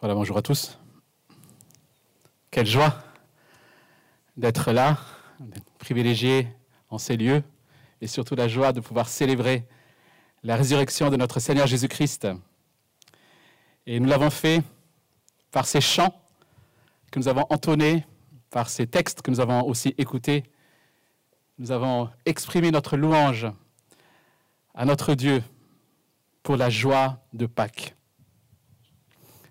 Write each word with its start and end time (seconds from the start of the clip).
Voilà, 0.00 0.14
bonjour 0.14 0.38
à 0.38 0.42
tous. 0.42 0.78
Quelle 2.52 2.66
joie 2.66 3.02
d'être 4.36 4.70
là, 4.70 4.96
d'être 5.40 5.72
privilégié 5.80 6.46
en 6.88 6.98
ces 6.98 7.16
lieux, 7.16 7.42
et 8.00 8.06
surtout 8.06 8.36
la 8.36 8.46
joie 8.46 8.72
de 8.72 8.78
pouvoir 8.78 9.08
célébrer 9.08 9.66
la 10.44 10.54
résurrection 10.54 11.10
de 11.10 11.16
notre 11.16 11.40
Seigneur 11.40 11.66
Jésus-Christ. 11.66 12.28
Et 13.86 13.98
nous 13.98 14.08
l'avons 14.08 14.30
fait 14.30 14.62
par 15.50 15.66
ces 15.66 15.80
chants 15.80 16.14
que 17.10 17.18
nous 17.18 17.26
avons 17.26 17.46
entonnés, 17.50 18.06
par 18.50 18.68
ces 18.68 18.86
textes 18.86 19.20
que 19.22 19.32
nous 19.32 19.40
avons 19.40 19.62
aussi 19.66 19.96
écoutés. 19.98 20.44
Nous 21.58 21.72
avons 21.72 22.08
exprimé 22.24 22.70
notre 22.70 22.96
louange 22.96 23.48
à 24.74 24.84
notre 24.84 25.14
Dieu 25.14 25.42
pour 26.44 26.56
la 26.56 26.70
joie 26.70 27.18
de 27.32 27.46
Pâques. 27.46 27.97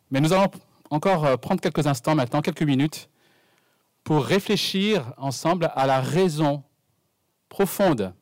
Mais 0.10 0.22
nous 0.22 0.34
allons 0.34 0.50
encore 0.90 1.26
euh, 1.26 1.38
prendre 1.38 1.62
quelques 1.62 1.88
instants 1.88 2.16
maintenant, 2.16 2.42
quelques 2.42 2.64
minutes, 2.64 3.10
pour 4.04 4.24
réfléchir 4.24 5.14
ensemble 5.18 5.72
à 5.76 5.86
la 5.86 6.00
raison 6.00 6.64
profonde 7.50 8.14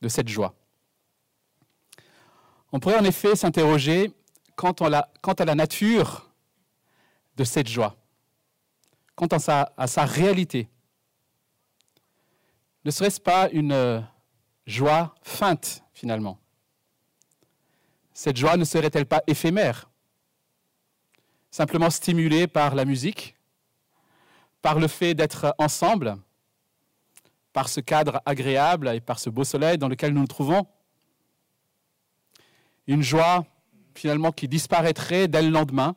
de 0.00 0.08
cette 0.08 0.28
joie. 0.28 0.54
On 2.72 2.80
pourrait 2.80 2.98
en 2.98 3.04
effet 3.04 3.36
s'interroger 3.36 4.12
quant, 4.56 4.72
à 4.72 5.44
la 5.44 5.54
nature 5.54 6.30
de 7.36 7.44
cette 7.44 7.68
joie, 7.68 7.96
quant 9.14 9.26
à 9.26 9.38
sa, 9.86 10.04
réalité. 10.04 10.68
Ne 12.84 12.90
serait-ce 12.90 13.20
pas 13.20 13.50
une 13.50 13.72
euh, 13.72 14.00
joie 14.66 15.14
feinte 15.22 15.82
finalement? 15.92 16.38
Cette 18.14 18.36
joie 18.36 18.56
ne 18.56 18.64
serait-elle 18.64 19.06
pas 19.06 19.22
éphémère? 19.26 19.89
Simplement 21.50 21.90
stimulé 21.90 22.46
par 22.46 22.74
la 22.74 22.84
musique, 22.84 23.36
par 24.62 24.78
le 24.78 24.88
fait 24.88 25.14
d'être 25.14 25.54
ensemble, 25.58 26.16
par 27.52 27.68
ce 27.68 27.80
cadre 27.80 28.22
agréable 28.24 28.88
et 28.88 29.00
par 29.00 29.18
ce 29.18 29.30
beau 29.30 29.44
soleil 29.44 29.78
dans 29.78 29.88
lequel 29.88 30.12
nous 30.12 30.20
nous 30.20 30.26
trouvons. 30.26 30.66
Une 32.86 33.02
joie 33.02 33.44
finalement 33.94 34.32
qui 34.32 34.48
disparaîtrait 34.48 35.28
dès 35.28 35.42
le 35.42 35.50
lendemain, 35.50 35.96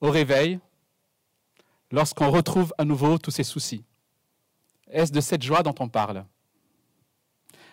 au 0.00 0.10
réveil, 0.10 0.58
lorsqu'on 1.90 2.30
retrouve 2.30 2.72
à 2.78 2.84
nouveau 2.84 3.18
tous 3.18 3.30
ses 3.30 3.44
soucis. 3.44 3.84
Est-ce 4.88 5.12
de 5.12 5.20
cette 5.20 5.42
joie 5.42 5.62
dont 5.62 5.74
on 5.78 5.88
parle? 5.88 6.24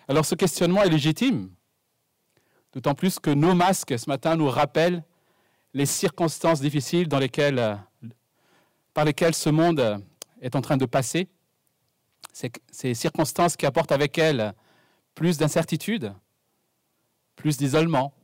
Alors 0.08 0.24
ce 0.24 0.34
questionnement 0.34 0.82
est 0.82 0.88
légitime, 0.88 1.50
d'autant 2.72 2.94
plus 2.94 3.18
que 3.18 3.30
nos 3.30 3.54
masques 3.54 3.98
ce 3.98 4.08
matin 4.08 4.36
nous 4.36 4.48
rappellent 4.48 5.04
les 5.72 5.86
circonstances 5.86 6.60
difficiles 6.60 7.08
euh, 7.12 7.76
par 8.92 9.04
lesquelles 9.04 9.34
ce 9.34 9.50
monde 9.50 10.04
est 10.40 10.56
en 10.56 10.60
train 10.60 10.76
de 10.76 10.86
passer, 10.86 11.28
ces 12.32 12.94
circonstances 12.94 13.56
qui 13.56 13.66
apportent 13.66 13.92
avec 13.92 14.16
elles 14.18 14.54
plus 15.14 15.36
d'incertitude, 15.36 16.14
plus 17.36 17.56
d'isolement, 17.56 18.14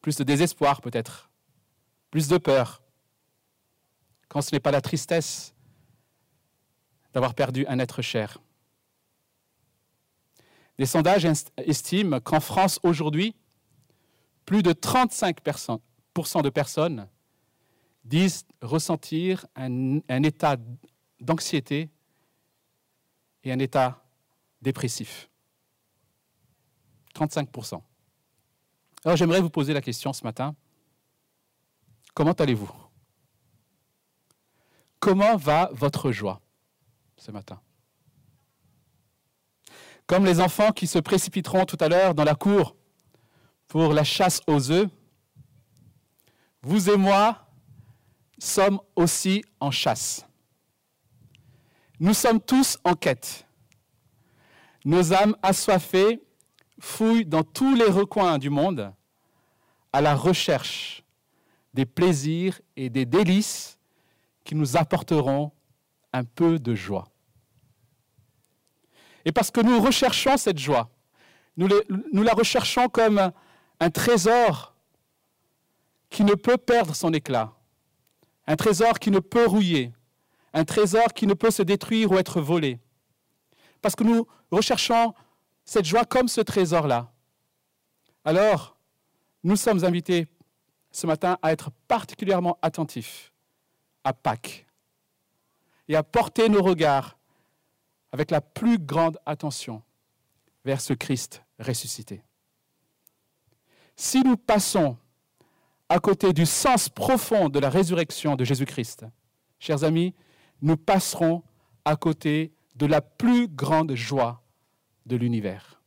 plus 0.00 0.16
de 0.16 0.24
désespoir 0.24 0.80
peut-être, 0.80 1.30
plus 2.10 2.28
de 2.28 2.38
peur, 2.38 2.82
quand 4.28 4.42
ce 4.42 4.54
n'est 4.54 4.60
pas 4.60 4.70
la 4.70 4.80
tristesse 4.80 5.54
d'avoir 7.12 7.34
perdu 7.34 7.66
un 7.66 7.78
être 7.78 8.02
cher. 8.02 8.38
Des 10.78 10.86
sondages 10.86 11.26
estiment 11.58 12.20
qu'en 12.20 12.40
France 12.40 12.78
aujourd'hui, 12.82 13.34
plus 14.46 14.62
de 14.62 14.72
35 14.72 15.40
personnes, 15.40 15.80
de 16.14 16.50
personnes 16.50 17.08
disent 18.04 18.44
ressentir 18.60 19.46
un, 19.56 20.00
un 20.08 20.22
état 20.22 20.56
d'anxiété 21.20 21.88
et 23.44 23.52
un 23.52 23.58
état 23.58 24.04
dépressif. 24.60 25.30
35%. 27.14 27.80
Alors 29.04 29.16
j'aimerais 29.16 29.40
vous 29.40 29.50
poser 29.50 29.72
la 29.72 29.80
question 29.80 30.12
ce 30.12 30.24
matin. 30.24 30.54
Comment 32.14 32.32
allez-vous? 32.32 32.70
Comment 34.98 35.36
va 35.36 35.70
votre 35.72 36.12
joie 36.12 36.40
ce 37.16 37.30
matin? 37.30 37.60
Comme 40.06 40.26
les 40.26 40.40
enfants 40.40 40.72
qui 40.72 40.86
se 40.86 40.98
précipiteront 40.98 41.64
tout 41.64 41.78
à 41.80 41.88
l'heure 41.88 42.14
dans 42.14 42.24
la 42.24 42.34
cour 42.34 42.76
pour 43.68 43.94
la 43.94 44.04
chasse 44.04 44.40
aux 44.46 44.70
œufs, 44.70 44.90
vous 46.62 46.90
et 46.90 46.96
moi 46.96 47.46
sommes 48.38 48.80
aussi 48.96 49.44
en 49.60 49.70
chasse. 49.70 50.26
Nous 51.98 52.14
sommes 52.14 52.40
tous 52.40 52.78
en 52.84 52.94
quête. 52.94 53.46
Nos 54.84 55.12
âmes 55.12 55.36
assoiffées 55.42 56.22
fouillent 56.78 57.26
dans 57.26 57.42
tous 57.42 57.74
les 57.74 57.84
recoins 57.84 58.38
du 58.38 58.48
monde 58.48 58.92
à 59.92 60.00
la 60.00 60.14
recherche 60.14 61.04
des 61.74 61.84
plaisirs 61.84 62.60
et 62.76 62.88
des 62.88 63.04
délices 63.04 63.78
qui 64.44 64.54
nous 64.54 64.76
apporteront 64.76 65.52
un 66.12 66.24
peu 66.24 66.58
de 66.58 66.74
joie. 66.74 67.08
Et 69.24 69.32
parce 69.32 69.50
que 69.50 69.60
nous 69.60 69.80
recherchons 69.80 70.36
cette 70.36 70.58
joie, 70.58 70.90
nous, 71.56 71.68
la 72.22 72.32
recherchons 72.32 72.88
comme 72.88 73.32
un 73.80 73.90
trésor 73.90 74.74
qui 76.10 76.24
ne 76.24 76.34
peut 76.34 76.58
perdre 76.58 76.94
son 76.94 77.12
éclat, 77.12 77.52
un 78.46 78.56
trésor 78.56 78.98
qui 78.98 79.10
ne 79.10 79.20
peut 79.20 79.46
rouiller, 79.46 79.92
un 80.52 80.64
trésor 80.64 81.14
qui 81.14 81.26
ne 81.26 81.34
peut 81.34 81.52
se 81.52 81.62
détruire 81.62 82.10
ou 82.10 82.18
être 82.18 82.40
volé. 82.40 82.80
Parce 83.80 83.94
que 83.94 84.04
nous 84.04 84.26
recherchons 84.50 85.14
cette 85.64 85.84
joie 85.84 86.04
comme 86.04 86.28
ce 86.28 86.40
trésor-là. 86.40 87.12
Alors, 88.24 88.76
nous 89.44 89.56
sommes 89.56 89.84
invités 89.84 90.26
ce 90.90 91.06
matin 91.06 91.38
à 91.42 91.52
être 91.52 91.70
particulièrement 91.86 92.58
attentifs 92.60 93.32
à 94.02 94.12
Pâques 94.12 94.66
et 95.88 95.94
à 95.94 96.02
porter 96.02 96.48
nos 96.48 96.62
regards 96.62 97.16
avec 98.12 98.30
la 98.30 98.40
plus 98.40 98.78
grande 98.78 99.18
attention 99.24 99.82
vers 100.64 100.80
ce 100.80 100.92
Christ 100.92 101.42
ressuscité. 101.58 102.22
Si 103.94 104.22
nous 104.22 104.36
passons 104.36 104.96
à 105.90 105.98
côté 105.98 106.32
du 106.32 106.46
sens 106.46 106.88
profond 106.88 107.48
de 107.48 107.58
la 107.58 107.68
résurrection 107.68 108.36
de 108.36 108.44
Jésus-Christ, 108.44 109.06
chers 109.58 109.82
amis, 109.82 110.14
nous 110.62 110.76
passerons 110.76 111.42
à 111.84 111.96
côté 111.96 112.52
de 112.76 112.86
la 112.86 113.00
plus 113.00 113.48
grande 113.48 113.94
joie 113.96 114.40
de 115.06 115.16
l'univers. 115.16 115.82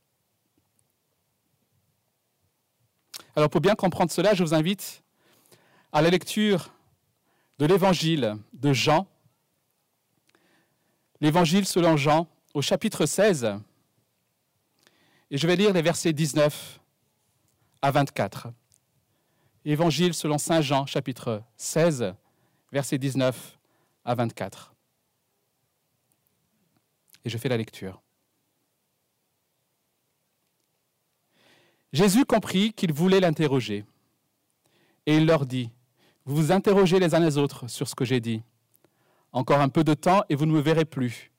Alors 3.34 3.48
pour 3.48 3.62
bien 3.62 3.74
comprendre 3.74 4.12
cela, 4.12 4.34
je 4.34 4.44
vous 4.44 4.52
invite 4.52 5.02
à 5.90 6.02
la 6.02 6.10
lecture 6.10 6.70
de 7.58 7.64
l'évangile 7.64 8.36
de 8.52 8.74
Jean, 8.74 9.08
l'évangile 11.22 11.64
selon 11.64 11.96
Jean 11.96 12.28
au 12.52 12.60
chapitre 12.60 13.06
16, 13.06 13.56
et 15.30 15.38
je 15.38 15.46
vais 15.46 15.56
lire 15.56 15.72
les 15.72 15.82
versets 15.82 16.12
19 16.12 16.78
à 17.80 17.90
24. 17.90 18.48
Évangile 19.66 20.12
selon 20.12 20.36
Saint 20.36 20.60
Jean, 20.60 20.84
chapitre 20.84 21.42
16, 21.56 22.14
versets 22.70 22.98
19 22.98 23.58
à 24.04 24.14
24. 24.14 24.74
Et 27.24 27.30
je 27.30 27.38
fais 27.38 27.48
la 27.48 27.56
lecture. 27.56 28.02
Jésus 31.94 32.26
comprit 32.26 32.74
qu'ils 32.74 32.92
voulaient 32.92 33.20
l'interroger. 33.20 33.86
Et 35.06 35.16
il 35.16 35.24
leur 35.24 35.46
dit, 35.46 35.70
vous 36.26 36.36
vous 36.36 36.52
interrogez 36.52 36.98
les 36.98 37.14
uns 37.14 37.20
les 37.20 37.38
autres 37.38 37.68
sur 37.68 37.88
ce 37.88 37.94
que 37.94 38.04
j'ai 38.04 38.20
dit. 38.20 38.42
Encore 39.32 39.60
un 39.60 39.70
peu 39.70 39.82
de 39.82 39.94
temps 39.94 40.24
et 40.28 40.34
vous 40.34 40.44
ne 40.44 40.52
me 40.52 40.60
verrez 40.60 40.84
plus. 40.84 41.32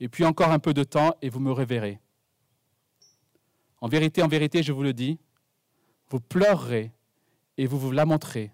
Et 0.00 0.08
puis 0.08 0.24
encore 0.24 0.52
un 0.52 0.58
peu 0.58 0.72
de 0.72 0.84
temps 0.84 1.14
et 1.20 1.28
vous 1.28 1.40
me 1.40 1.52
reverrez. 1.52 2.00
En 3.82 3.88
vérité, 3.88 4.22
en 4.22 4.28
vérité, 4.28 4.62
je 4.62 4.72
vous 4.72 4.82
le 4.82 4.94
dis, 4.94 5.18
vous 6.08 6.20
pleurerez 6.20 6.92
et 7.56 7.66
vous 7.66 7.78
vous 7.78 7.90
lamenterez, 7.90 8.52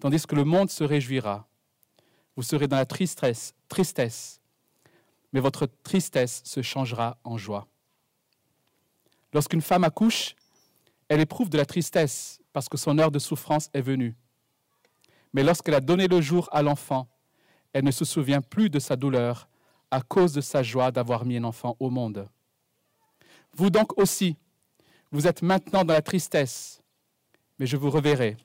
tandis 0.00 0.26
que 0.26 0.34
le 0.34 0.44
monde 0.44 0.70
se 0.70 0.84
réjouira. 0.84 1.48
Vous 2.36 2.42
serez 2.42 2.68
dans 2.68 2.76
la 2.76 2.86
tristesse, 2.86 3.54
tristesse, 3.68 4.40
mais 5.32 5.40
votre 5.40 5.66
tristesse 5.82 6.42
se 6.44 6.62
changera 6.62 7.18
en 7.24 7.36
joie. 7.36 7.66
Lorsqu'une 9.32 9.62
femme 9.62 9.84
accouche, 9.84 10.34
elle 11.08 11.20
éprouve 11.20 11.50
de 11.50 11.58
la 11.58 11.66
tristesse 11.66 12.40
parce 12.52 12.68
que 12.68 12.76
son 12.76 12.98
heure 12.98 13.10
de 13.10 13.18
souffrance 13.18 13.68
est 13.72 13.82
venue. 13.82 14.16
Mais 15.32 15.42
lorsqu'elle 15.42 15.74
a 15.74 15.80
donné 15.80 16.08
le 16.08 16.20
jour 16.20 16.48
à 16.52 16.62
l'enfant, 16.62 17.08
elle 17.72 17.84
ne 17.84 17.90
se 17.90 18.04
souvient 18.04 18.40
plus 18.40 18.70
de 18.70 18.78
sa 18.78 18.96
douleur 18.96 19.48
à 19.90 20.02
cause 20.02 20.32
de 20.32 20.40
sa 20.40 20.62
joie 20.62 20.90
d'avoir 20.90 21.24
mis 21.24 21.36
un 21.36 21.44
enfant 21.44 21.76
au 21.78 21.90
monde. 21.90 22.28
Vous 23.54 23.70
donc 23.70 23.98
aussi, 23.98 24.36
vous 25.10 25.26
êtes 25.26 25.42
maintenant 25.42 25.84
dans 25.84 25.94
la 25.94 26.02
tristesse, 26.02 26.79
mais 27.60 27.66
je 27.66 27.76
vous 27.76 27.90
reverrai, 27.90 28.38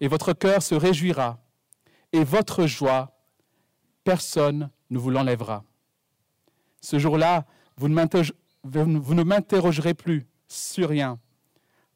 et 0.00 0.06
votre 0.06 0.32
cœur 0.32 0.62
se 0.62 0.76
réjouira, 0.76 1.42
et 2.12 2.22
votre 2.22 2.66
joie, 2.66 3.18
personne 4.04 4.70
ne 4.90 4.98
vous 4.98 5.10
l'enlèvera. 5.10 5.64
Ce 6.80 7.00
jour-là, 7.00 7.44
vous 7.76 7.88
ne 7.88 9.22
m'interrogerez 9.24 9.94
plus 9.94 10.24
sur 10.46 10.88
rien. 10.88 11.18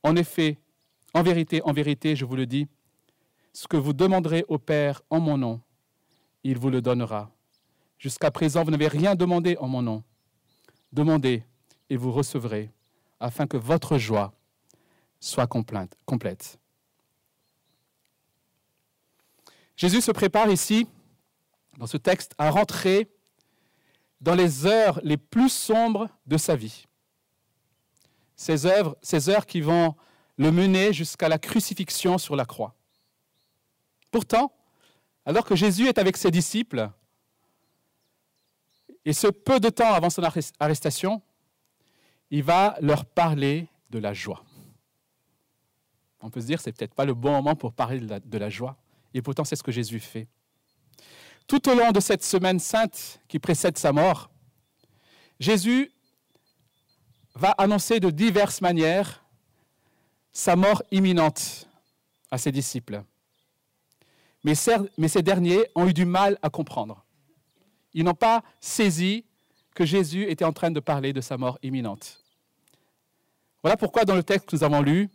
En 0.03 0.17
effet, 0.17 0.59
en 1.15 1.23
vérité, 1.23 1.63
en 1.63 1.73
vérité, 1.73 2.17
je 2.17 2.25
vous 2.25 2.35
le 2.35 2.47
dis, 2.47 2.67
ce 3.53 3.69
que 3.69 3.77
vous 3.77 3.93
demanderez 3.93 4.45
au 4.49 4.59
Père 4.59 5.01
en 5.11 5.21
mon 5.21 5.39
nom, 5.39 5.61
il 6.43 6.59
vous 6.59 6.71
le 6.71 6.83
donnera. 6.83 7.31
Jusqu'à 7.99 8.33
présent, 8.33 8.65
vous 8.65 8.73
n'avez 8.73 8.89
rien 8.89 9.15
demandé 9.15 9.57
en 9.61 9.69
mon 9.69 9.81
nom. 9.81 10.03
Demandez 10.93 11.45
et 11.89 11.97
vous 11.97 12.11
recevrez, 12.11 12.73
afin 13.21 13.47
que 13.47 13.57
votre 13.57 13.97
joie 13.97 14.35
soit 15.25 15.47
complète. 15.47 16.59
Jésus 19.77 20.03
se 20.03 20.13
prépare 20.13 20.51
ici, 20.51 20.87
dans 21.79 21.87
ce 21.87 21.97
texte, 21.97 22.35
à 22.37 22.51
rentrer 22.51 23.11
dans 24.21 24.35
les 24.35 24.67
heures 24.67 25.01
les 25.03 25.17
plus 25.17 25.49
sombres 25.49 26.09
de 26.27 26.37
sa 26.37 26.57
vie. 26.57 26.87
Ces, 28.37 28.69
ces 29.03 29.29
heures 29.31 29.47
qui 29.47 29.61
vont 29.61 29.95
le 30.37 30.53
mener 30.53 30.93
jusqu'à 30.93 31.29
la 31.29 31.39
crucifixion 31.39 32.19
sur 32.19 32.37
la 32.37 32.45
croix. 32.45 32.75
Pourtant, 34.11 34.53
alors 35.25 35.45
que 35.47 35.57
Jésus 35.57 35.89
est 35.89 35.99
avec 35.99 36.17
ses 36.17 36.31
disciples, 36.31 36.91
et 39.07 39.13
ce 39.13 39.29
peu 39.29 39.59
de 39.59 39.71
temps 39.71 39.93
avant 39.93 40.11
son 40.11 40.23
arrestation, 40.61 41.23
il 42.31 42.43
va 42.43 42.77
leur 42.81 43.07
parler 43.07 43.69
de 43.91 43.99
la 43.99 44.13
joie. 44.13 44.45
On 46.25 46.31
peut 46.31 46.41
se 46.41 46.47
dire, 46.47 46.59
c'est 46.59 46.73
peut-être 46.73 46.95
pas 46.95 47.05
le 47.05 47.13
bon 47.13 47.33
moment 47.33 47.55
pour 47.55 47.75
parler 47.75 48.01
de 48.01 48.09
la, 48.09 48.19
de 48.19 48.39
la 48.39 48.49
joie, 48.49 48.79
et 49.13 49.21
pourtant 49.21 49.45
c'est 49.45 49.57
ce 49.57 49.63
que 49.63 49.71
Jésus 49.71 50.01
fait. 50.01 50.27
Tout 51.47 51.69
au 51.69 51.75
long 51.75 51.93
de 51.93 52.01
cette 52.01 52.25
semaine 52.25 52.59
sainte 52.59 53.21
qui 53.29 53.39
précède 53.39 53.77
sa 53.77 53.93
mort, 53.93 54.31
Jésus 55.39 55.93
va 57.35 57.51
annoncer 57.51 58.01
de 58.01 58.09
diverses 58.09 58.63
manières 58.63 59.23
sa 60.33 60.57
mort 60.57 60.83
imminente 60.91 61.69
à 62.31 62.39
ses 62.39 62.51
disciples. 62.51 63.03
Mais, 64.45 64.55
ces 64.55 65.23
derniers 65.23 65.67
ont 65.75 65.87
eu 65.87 65.93
du 65.93 66.07
mal 66.07 66.39
à 66.41 66.49
comprendre. 66.49 67.05
Ils 67.93 68.05
n'ont 68.05 68.15
pas 68.15 68.43
saisi 68.61 69.25
que 69.75 69.85
Jésus 69.85 70.31
était 70.31 70.45
en 70.45 70.53
train 70.53 70.71
de 70.71 70.81
parler 70.81 71.13
de 71.13 71.21
sa 71.21 71.37
mort 71.37 71.59
imminente. 71.63 72.23
Voilà 73.63 73.77
pourquoi 73.77 74.05
dans 74.05 74.15
le 74.15 74.23
texte 74.23 74.49
que 74.49 74.57
nous 74.57 74.65
avons 74.65 74.81
lu, 74.81 75.11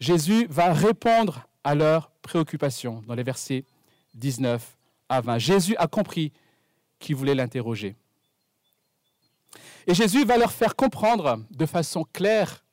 Jésus 0.00 0.46
va 0.48 0.72
répondre 0.72 1.46
à 1.62 1.74
leurs 1.74 2.10
préoccupations 2.22 3.02
dans 3.06 3.14
les 3.14 3.22
versets 3.22 3.64
19 4.14 4.76
à 5.08 5.20
20. 5.20 5.38
Jésus 5.38 5.76
a 5.76 5.86
compris 5.86 6.32
qu'ils 6.98 7.16
voulaient 7.16 7.34
l'interroger. 7.34 7.96
Et 9.86 9.94
Jésus 9.94 10.24
va 10.24 10.38
leur 10.38 10.52
faire 10.52 10.76
comprendre 10.76 11.44
de 11.50 11.66
façon 11.66 12.04
claire 12.12 12.64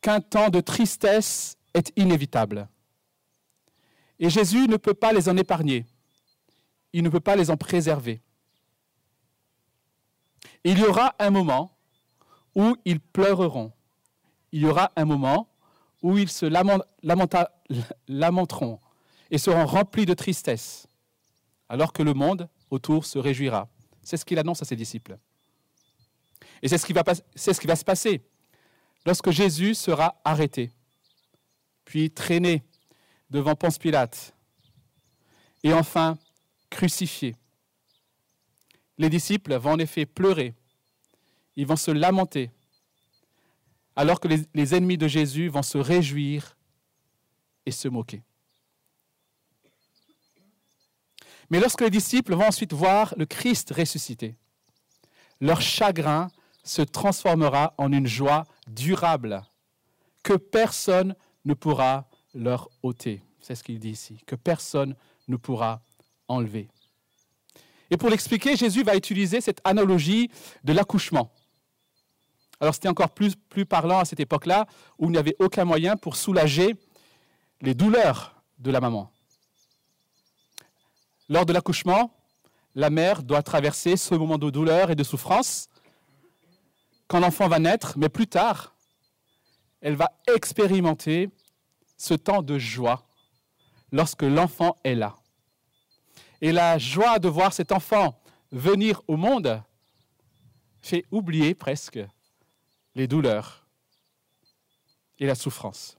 qu'un 0.00 0.20
temps 0.20 0.48
de 0.48 0.60
tristesse 0.60 1.56
est 1.74 1.92
inévitable. 1.96 2.68
Et 4.18 4.30
Jésus 4.30 4.66
ne 4.68 4.76
peut 4.76 4.94
pas 4.94 5.12
les 5.12 5.28
en 5.28 5.36
épargner. 5.36 5.86
Il 6.92 7.02
ne 7.02 7.08
peut 7.08 7.20
pas 7.20 7.36
les 7.36 7.50
en 7.50 7.56
préserver. 7.56 8.20
Il 10.64 10.78
y 10.78 10.84
aura 10.84 11.14
un 11.18 11.30
moment 11.30 11.76
où 12.54 12.76
ils 12.84 13.00
pleureront. 13.00 13.72
Il 14.52 14.62
y 14.62 14.66
aura 14.66 14.90
un 14.96 15.04
moment 15.04 15.49
où 16.02 16.18
ils 16.18 16.30
se 16.30 16.46
lamenteront 18.08 18.78
et 19.30 19.38
seront 19.38 19.66
remplis 19.66 20.06
de 20.06 20.14
tristesse, 20.14 20.86
alors 21.68 21.92
que 21.92 22.02
le 22.02 22.14
monde 22.14 22.48
autour 22.70 23.04
se 23.04 23.18
réjouira. 23.18 23.68
C'est 24.02 24.16
ce 24.16 24.24
qu'il 24.24 24.38
annonce 24.38 24.62
à 24.62 24.64
ses 24.64 24.76
disciples. 24.76 25.18
Et 26.62 26.68
c'est 26.68 26.78
ce, 26.78 26.86
qui 26.86 26.92
va, 26.92 27.04
se 27.76 27.84
passer 27.84 28.22
lorsque 29.06 29.30
Jésus 29.30 29.74
sera 29.74 30.20
arrêté, 30.24 30.72
puis 31.84 32.10
traîné 32.10 32.62
devant 33.30 33.54
Ponce 33.54 33.78
Pilate, 33.78 34.34
et 35.62 35.72
enfin 35.72 36.18
crucifié. 36.68 37.36
Les 38.98 39.08
disciples 39.08 39.56
vont 39.56 39.72
en 39.72 39.78
effet 39.78 40.06
pleurer, 40.06 40.54
ils 41.56 41.66
vont 41.66 41.76
se 41.76 41.90
lamenter, 41.90 42.50
alors 44.00 44.18
que 44.18 44.28
les, 44.28 44.40
les 44.54 44.74
ennemis 44.74 44.96
de 44.96 45.06
Jésus 45.06 45.48
vont 45.48 45.62
se 45.62 45.76
réjouir 45.76 46.56
et 47.66 47.70
se 47.70 47.86
moquer. 47.86 48.22
Mais 51.50 51.60
lorsque 51.60 51.82
les 51.82 51.90
disciples 51.90 52.34
vont 52.34 52.46
ensuite 52.46 52.72
voir 52.72 53.12
le 53.18 53.26
Christ 53.26 53.74
ressuscité, 53.76 54.36
leur 55.38 55.60
chagrin 55.60 56.30
se 56.64 56.80
transformera 56.80 57.74
en 57.76 57.92
une 57.92 58.06
joie 58.06 58.46
durable 58.66 59.42
que 60.22 60.32
personne 60.32 61.14
ne 61.44 61.52
pourra 61.52 62.08
leur 62.32 62.70
ôter. 62.82 63.22
C'est 63.42 63.54
ce 63.54 63.62
qu'il 63.62 63.78
dit 63.78 63.90
ici, 63.90 64.16
que 64.26 64.34
personne 64.34 64.96
ne 65.28 65.36
pourra 65.36 65.82
enlever. 66.26 66.68
Et 67.90 67.98
pour 67.98 68.08
l'expliquer, 68.08 68.56
Jésus 68.56 68.82
va 68.82 68.96
utiliser 68.96 69.42
cette 69.42 69.60
analogie 69.62 70.30
de 70.64 70.72
l'accouchement. 70.72 71.30
Alors 72.60 72.74
c'était 72.74 72.88
encore 72.88 73.10
plus, 73.10 73.34
parlant 73.66 74.00
à 74.00 74.04
cette 74.04 74.20
époque-là, 74.20 74.66
où 74.98 75.06
il 75.06 75.12
n'y 75.12 75.18
avait 75.18 75.36
aucun 75.38 75.64
moyen 75.64 75.96
pour 75.96 76.16
soulager 76.16 76.76
les 77.62 77.74
douleurs 77.74 78.42
de 78.58 78.70
la 78.70 78.80
maman. 78.80 79.10
Lors 81.28 81.46
de 81.46 81.52
l'accouchement, 81.52 82.12
la 82.74 82.90
mère 82.90 83.22
doit 83.22 83.42
traverser 83.42 83.96
ce 83.96 84.14
moment 84.14 84.36
de 84.36 84.50
douleur 84.50 84.90
et 84.90 84.94
de 84.94 85.02
souffrance 85.02 85.68
quand 87.08 87.18
l'enfant 87.18 87.48
va 87.48 87.58
naître, 87.58 87.94
mais 87.96 88.08
plus 88.08 88.28
tard, 88.28 88.76
elle 89.80 89.96
va 89.96 90.12
expérimenter 90.32 91.30
ce 91.96 92.14
temps 92.14 92.42
de 92.42 92.58
joie 92.58 93.04
lorsque 93.90 94.22
l'enfant 94.22 94.78
est 94.84 94.94
là. 94.94 95.16
Et 96.40 96.52
la 96.52 96.78
joie 96.78 97.18
de 97.18 97.28
voir 97.28 97.52
cet 97.52 97.72
enfant 97.72 98.20
venir 98.52 99.02
au 99.08 99.16
monde 99.16 99.62
fait 100.82 101.04
oublier 101.10 101.54
presque 101.54 101.98
les 102.94 103.06
douleurs 103.06 103.66
et 105.18 105.26
la 105.26 105.34
souffrance. 105.34 105.96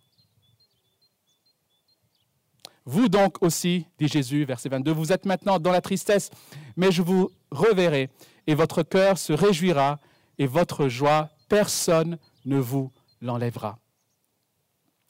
Vous 2.85 3.09
donc 3.09 3.41
aussi, 3.43 3.86
dit 4.00 4.07
Jésus, 4.07 4.43
verset 4.43 4.69
22, 4.69 4.91
vous 4.91 5.12
êtes 5.12 5.25
maintenant 5.25 5.60
dans 5.60 5.71
la 5.71 5.81
tristesse, 5.81 6.31
mais 6.75 6.91
je 6.91 7.01
vous 7.01 7.31
reverrai, 7.51 8.10
et 8.48 8.55
votre 8.55 8.81
cœur 8.81 9.17
se 9.17 9.33
réjouira, 9.33 10.00
et 10.39 10.48
votre 10.48 10.88
joie, 10.88 11.29
personne 11.48 12.17
ne 12.45 12.57
vous 12.57 12.91
l'enlèvera. 13.21 13.77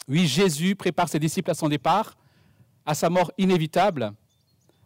Oui, 0.07 0.27
Jésus 0.27 0.75
prépare 0.75 1.07
ses 1.07 1.19
disciples 1.19 1.51
à 1.51 1.53
son 1.53 1.69
départ, 1.69 2.17
à 2.85 2.93
sa 2.93 3.09
mort 3.09 3.31
inévitable, 3.37 4.11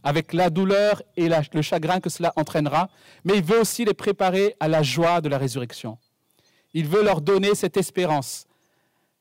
avec 0.03 0.33
la 0.33 0.51
douleur 0.51 1.01
et 1.17 1.27
le 1.27 1.61
chagrin 1.63 1.99
que 1.99 2.11
cela 2.11 2.31
entraînera, 2.35 2.89
mais 3.23 3.37
il 3.37 3.43
veut 3.43 3.59
aussi 3.59 3.85
les 3.85 3.95
préparer 3.95 4.55
à 4.59 4.67
la 4.67 4.83
joie 4.83 5.21
de 5.21 5.29
la 5.29 5.39
résurrection. 5.39 5.97
Il 6.75 6.89
veut 6.89 7.03
leur 7.03 7.21
donner 7.21 7.55
cette 7.55 7.77
espérance, 7.77 8.45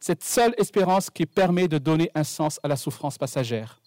cette 0.00 0.24
seule 0.24 0.56
espérance 0.58 1.08
qui 1.08 1.24
permet 1.24 1.68
de 1.68 1.78
donner 1.78 2.10
un 2.16 2.24
sens 2.24 2.58
à 2.64 2.68
la 2.68 2.76
souffrance 2.76 3.16
passagère. 3.16 3.80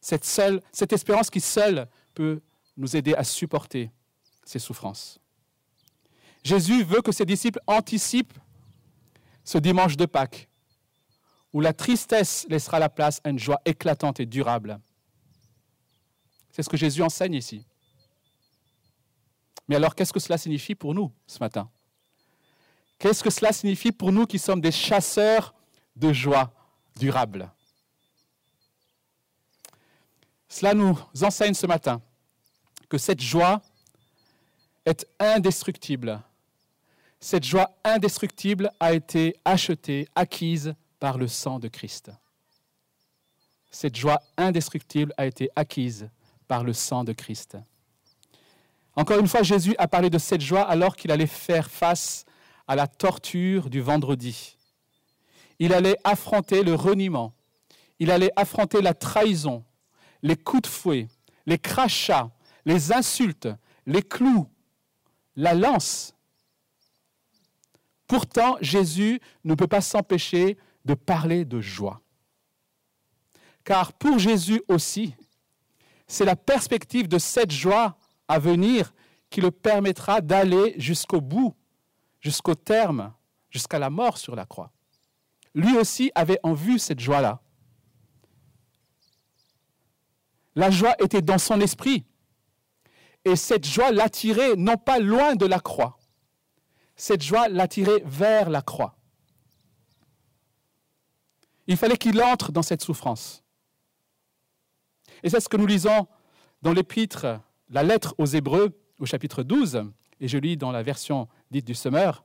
Cette, 0.00 0.24
seule, 0.24 0.60
espérance 0.90 1.30
qui 1.30 1.40
seule 1.40 1.88
peut 2.14 2.40
nous 2.76 2.96
aider 2.96 3.14
à 3.14 3.22
supporter 3.22 3.92
ces 4.44 4.58
souffrances. 4.58 5.20
Jésus 6.42 6.82
veut 6.82 7.00
que 7.00 7.12
ses 7.12 7.24
disciples 7.24 7.60
anticipent 7.68 8.36
ce 9.44 9.58
dimanche 9.58 9.96
de 9.96 10.04
Pâques, 10.04 10.48
où 11.52 11.60
la 11.60 11.72
tristesse 11.72 12.44
laissera 12.48 12.80
la 12.80 12.88
place 12.88 13.20
à 13.22 13.30
une 13.30 13.38
joie 13.38 13.60
éclatante 13.64 14.18
et 14.18 14.26
durable. 14.26 14.80
C'est 16.50 16.64
ce 16.64 16.68
que 16.68 16.76
Jésus 16.76 17.02
enseigne 17.02 17.34
ici. 17.34 17.64
Mais 19.68 19.76
alors, 19.76 19.94
qu'est-ce 19.94 20.12
que 20.12 20.20
cela 20.20 20.38
signifie 20.38 20.74
pour 20.74 20.92
nous 20.92 21.12
ce 21.28 21.38
matin? 21.38 21.70
Qu'est-ce 22.98 23.22
que 23.22 23.30
cela 23.30 23.52
signifie 23.52 23.92
pour 23.92 24.12
nous 24.12 24.26
qui 24.26 24.38
sommes 24.38 24.60
des 24.60 24.72
chasseurs 24.72 25.54
de 25.96 26.12
joie 26.12 26.52
durable 26.98 27.50
Cela 30.48 30.74
nous 30.74 30.98
enseigne 31.22 31.54
ce 31.54 31.66
matin 31.66 32.00
que 32.88 32.98
cette 32.98 33.20
joie 33.20 33.60
est 34.84 35.06
indestructible 35.18 36.22
cette 37.20 37.44
joie 37.44 37.70
indestructible 37.82 38.70
a 38.78 38.92
été 38.92 39.34
achetée, 39.44 40.06
acquise 40.14 40.74
par 41.00 41.18
le 41.18 41.26
sang 41.26 41.58
de 41.58 41.68
Christ. 41.68 42.10
Cette 43.70 43.96
joie 43.96 44.22
indestructible 44.36 45.12
a 45.16 45.26
été 45.26 45.50
acquise 45.56 46.08
par 46.46 46.62
le 46.62 46.72
sang 46.72 47.04
de 47.04 47.12
Christ. 47.12 47.58
Encore 48.94 49.18
une 49.18 49.28
fois, 49.28 49.42
Jésus 49.42 49.74
a 49.78 49.88
parlé 49.88 50.08
de 50.08 50.18
cette 50.18 50.40
joie 50.40 50.62
alors 50.62 50.94
qu'il 50.96 51.10
allait 51.10 51.26
faire 51.26 51.70
face 51.70 52.24
à 52.24 52.30
la 52.74 52.86
torture 52.86 53.70
du 53.70 53.80
vendredi. 53.80 54.56
Il 55.58 55.72
allait 55.72 55.96
affronter 56.04 56.62
le 56.62 56.74
reniement. 56.74 57.32
il 57.98 58.10
allait 58.10 58.32
affronter 58.36 58.82
la 58.82 58.92
trahison, 58.92 59.64
les 60.22 60.36
coups 60.36 60.62
de 60.62 60.66
fouet, 60.66 61.08
les 61.46 61.58
crachats, 61.58 62.30
les 62.66 62.92
insultes, 62.92 63.48
les 63.86 64.02
clous, 64.02 64.46
la 65.36 65.54
lance. 65.54 66.12
Pourtant, 68.06 68.56
Jésus 68.60 69.20
ne 69.44 69.54
peut 69.54 69.66
pas 69.66 69.80
s'empêcher 69.80 70.58
de 70.84 70.94
parler 70.94 71.44
de 71.44 71.60
joie. 71.60 72.00
Car 73.64 73.92
pour 73.92 74.18
Jésus 74.18 74.62
aussi, 74.68 75.14
c'est 76.06 76.24
la 76.24 76.36
perspective 76.36 77.08
de 77.08 77.18
cette 77.18 77.50
joie 77.50 77.96
à 78.28 78.38
venir 78.38 78.92
qui 79.30 79.40
le 79.40 79.50
permettra 79.50 80.20
d'aller 80.20 80.74
jusqu'au 80.78 81.20
bout, 81.20 81.54
jusqu'au 82.26 82.56
terme, 82.56 83.14
jusqu'à 83.50 83.78
la 83.78 83.88
mort 83.88 84.18
sur 84.18 84.34
la 84.34 84.46
croix. 84.46 84.72
Lui 85.54 85.76
aussi 85.76 86.10
avait 86.16 86.40
en 86.42 86.54
vue 86.54 86.80
cette 86.80 86.98
joie-là. 86.98 87.40
La 90.56 90.72
joie 90.72 90.96
était 90.98 91.22
dans 91.22 91.38
son 91.38 91.60
esprit. 91.60 92.04
Et 93.24 93.36
cette 93.36 93.64
joie 93.64 93.92
l'attirait 93.92 94.56
non 94.56 94.76
pas 94.76 94.98
loin 94.98 95.36
de 95.36 95.46
la 95.46 95.60
croix, 95.60 95.98
cette 96.96 97.22
joie 97.22 97.48
l'attirait 97.48 98.02
vers 98.04 98.50
la 98.50 98.62
croix. 98.62 98.96
Il 101.68 101.76
fallait 101.76 101.96
qu'il 101.96 102.20
entre 102.22 102.50
dans 102.50 102.62
cette 102.62 102.82
souffrance. 102.82 103.44
Et 105.22 105.30
c'est 105.30 105.40
ce 105.40 105.48
que 105.48 105.56
nous 105.56 105.66
lisons 105.66 106.08
dans 106.62 106.72
l'épître, 106.72 107.40
la 107.68 107.82
lettre 107.84 108.14
aux 108.18 108.26
Hébreux, 108.26 108.80
au 108.98 109.06
chapitre 109.06 109.42
12, 109.42 109.84
et 110.20 110.28
je 110.28 110.38
lis 110.38 110.56
dans 110.56 110.72
la 110.72 110.82
version 110.82 111.28
dite 111.50 111.66
du 111.66 111.74
Semeur, 111.74 112.24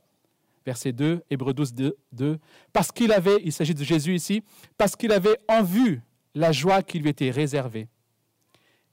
verset 0.66 0.94
2, 0.94 1.24
Hébreux 1.30 1.54
12, 1.54 1.74
2, 2.12 2.40
parce 2.74 2.92
qu'il 2.92 3.12
avait, 3.12 3.38
il 3.44 3.52
s'agit 3.52 3.74
de 3.74 3.84
Jésus 3.84 4.16
ici, 4.16 4.44
parce 4.78 4.96
qu'il 4.96 5.12
avait 5.12 5.38
en 5.48 5.64
vue 5.64 6.02
la 6.36 6.52
joie 6.52 6.84
qui 6.84 7.00
lui 7.00 7.10
était 7.10 7.32
réservée. 7.32 7.88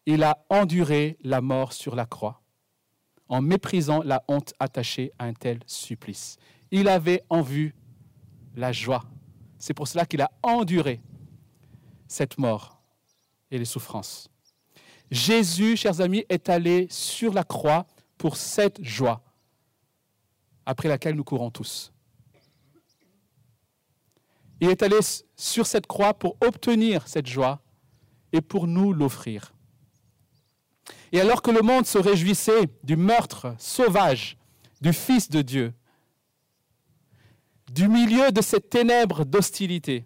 Il 0.06 0.22
a 0.22 0.44
enduré 0.48 1.18
la 1.22 1.40
mort 1.40 1.72
sur 1.72 1.94
la 1.94 2.06
croix, 2.06 2.42
en 3.28 3.42
méprisant 3.42 4.02
la 4.02 4.24
honte 4.28 4.54
attachée 4.58 5.12
à 5.18 5.24
un 5.24 5.34
tel 5.34 5.60
supplice. 5.66 6.38
Il 6.70 6.88
avait 6.88 7.22
en 7.28 7.42
vue 7.42 7.74
la 8.56 8.72
joie. 8.72 9.04
C'est 9.58 9.74
pour 9.74 9.88
cela 9.88 10.06
qu'il 10.06 10.22
a 10.22 10.30
enduré 10.42 11.00
cette 12.06 12.38
mort 12.38 12.80
et 13.50 13.58
les 13.58 13.64
souffrances. 13.64 14.30
Jésus, 15.10 15.76
chers 15.76 16.00
amis, 16.00 16.24
est 16.28 16.48
allé 16.48 16.86
sur 16.90 17.32
la 17.32 17.44
croix 17.44 17.86
pour 18.18 18.36
cette 18.36 18.82
joie 18.82 19.22
après 20.66 20.88
laquelle 20.88 21.14
nous 21.14 21.24
courons 21.24 21.50
tous. 21.50 21.92
Il 24.60 24.68
est 24.68 24.82
allé 24.82 24.98
sur 25.36 25.66
cette 25.66 25.86
croix 25.86 26.14
pour 26.14 26.36
obtenir 26.44 27.06
cette 27.06 27.26
joie 27.26 27.62
et 28.32 28.40
pour 28.40 28.66
nous 28.66 28.92
l'offrir. 28.92 29.54
Et 31.12 31.20
alors 31.20 31.42
que 31.42 31.50
le 31.50 31.62
monde 31.62 31.86
se 31.86 31.96
réjouissait 31.96 32.68
du 32.82 32.96
meurtre 32.96 33.54
sauvage 33.58 34.36
du 34.80 34.92
Fils 34.92 35.30
de 35.30 35.42
Dieu, 35.42 35.72
du 37.72 37.88
milieu 37.88 38.30
de 38.30 38.42
cette 38.42 38.68
ténèbre 38.68 39.24
d'hostilité, 39.24 40.04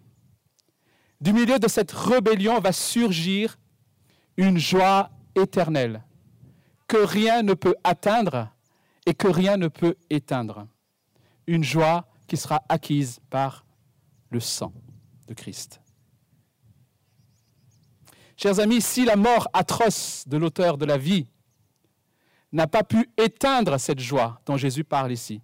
du 1.19 1.33
milieu 1.33 1.59
de 1.59 1.67
cette 1.67 1.91
rébellion 1.91 2.59
va 2.59 2.71
surgir 2.71 3.57
une 4.37 4.57
joie 4.57 5.09
éternelle 5.35 6.03
que 6.87 6.97
rien 6.97 7.43
ne 7.43 7.53
peut 7.53 7.75
atteindre 7.83 8.49
et 9.05 9.13
que 9.13 9.27
rien 9.27 9.57
ne 9.57 9.67
peut 9.67 9.95
éteindre. 10.09 10.67
Une 11.47 11.63
joie 11.63 12.07
qui 12.27 12.37
sera 12.37 12.63
acquise 12.69 13.19
par 13.29 13.65
le 14.29 14.39
sang 14.39 14.73
de 15.27 15.33
Christ. 15.33 15.81
Chers 18.37 18.59
amis, 18.59 18.81
si 18.81 19.05
la 19.05 19.15
mort 19.15 19.47
atroce 19.53 20.27
de 20.27 20.37
l'auteur 20.37 20.77
de 20.77 20.85
la 20.85 20.97
vie 20.97 21.27
n'a 22.51 22.67
pas 22.67 22.83
pu 22.83 23.09
éteindre 23.17 23.79
cette 23.79 23.99
joie 23.99 24.41
dont 24.45 24.57
Jésus 24.57 24.83
parle 24.83 25.11
ici, 25.11 25.41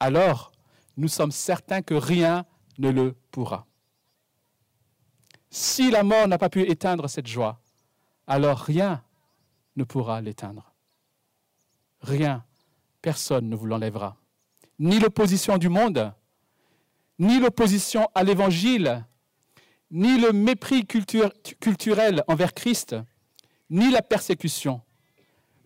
alors 0.00 0.52
nous 0.96 1.08
sommes 1.08 1.32
certains 1.32 1.82
que 1.82 1.94
rien 1.94 2.44
ne 2.78 2.90
le 2.90 3.14
pourra. 3.30 3.66
Si 5.50 5.90
la 5.90 6.02
mort 6.02 6.26
n'a 6.26 6.38
pas 6.38 6.48
pu 6.48 6.62
éteindre 6.62 7.08
cette 7.08 7.26
joie, 7.26 7.60
alors 8.26 8.58
rien 8.58 9.03
ne 9.76 9.84
pourra 9.84 10.20
l'éteindre. 10.20 10.72
Rien, 12.00 12.44
personne 13.02 13.48
ne 13.48 13.56
vous 13.56 13.66
l'enlèvera. 13.66 14.16
Ni 14.78 14.98
l'opposition 14.98 15.58
du 15.58 15.68
monde, 15.68 16.12
ni 17.18 17.38
l'opposition 17.38 18.08
à 18.14 18.24
l'Évangile, 18.24 19.04
ni 19.90 20.18
le 20.18 20.32
mépris 20.32 20.86
culturel 20.86 22.24
envers 22.26 22.54
Christ, 22.54 22.96
ni 23.70 23.90
la 23.90 24.02
persécution. 24.02 24.82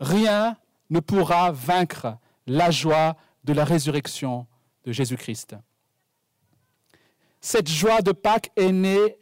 Rien 0.00 0.57
ne 0.91 1.00
pourra 1.00 1.50
vaincre 1.53 2.19
la 2.47 2.71
joie 2.71 3.17
de 3.45 3.53
la 3.53 3.65
résurrection 3.65 4.47
de 4.85 4.93
Jésus-Christ. 4.93 5.57
Cette 7.41 7.69
joie 7.69 8.03
de 8.03 8.12
Pâques 8.12 8.50
est 8.57 8.73
née 8.73 9.17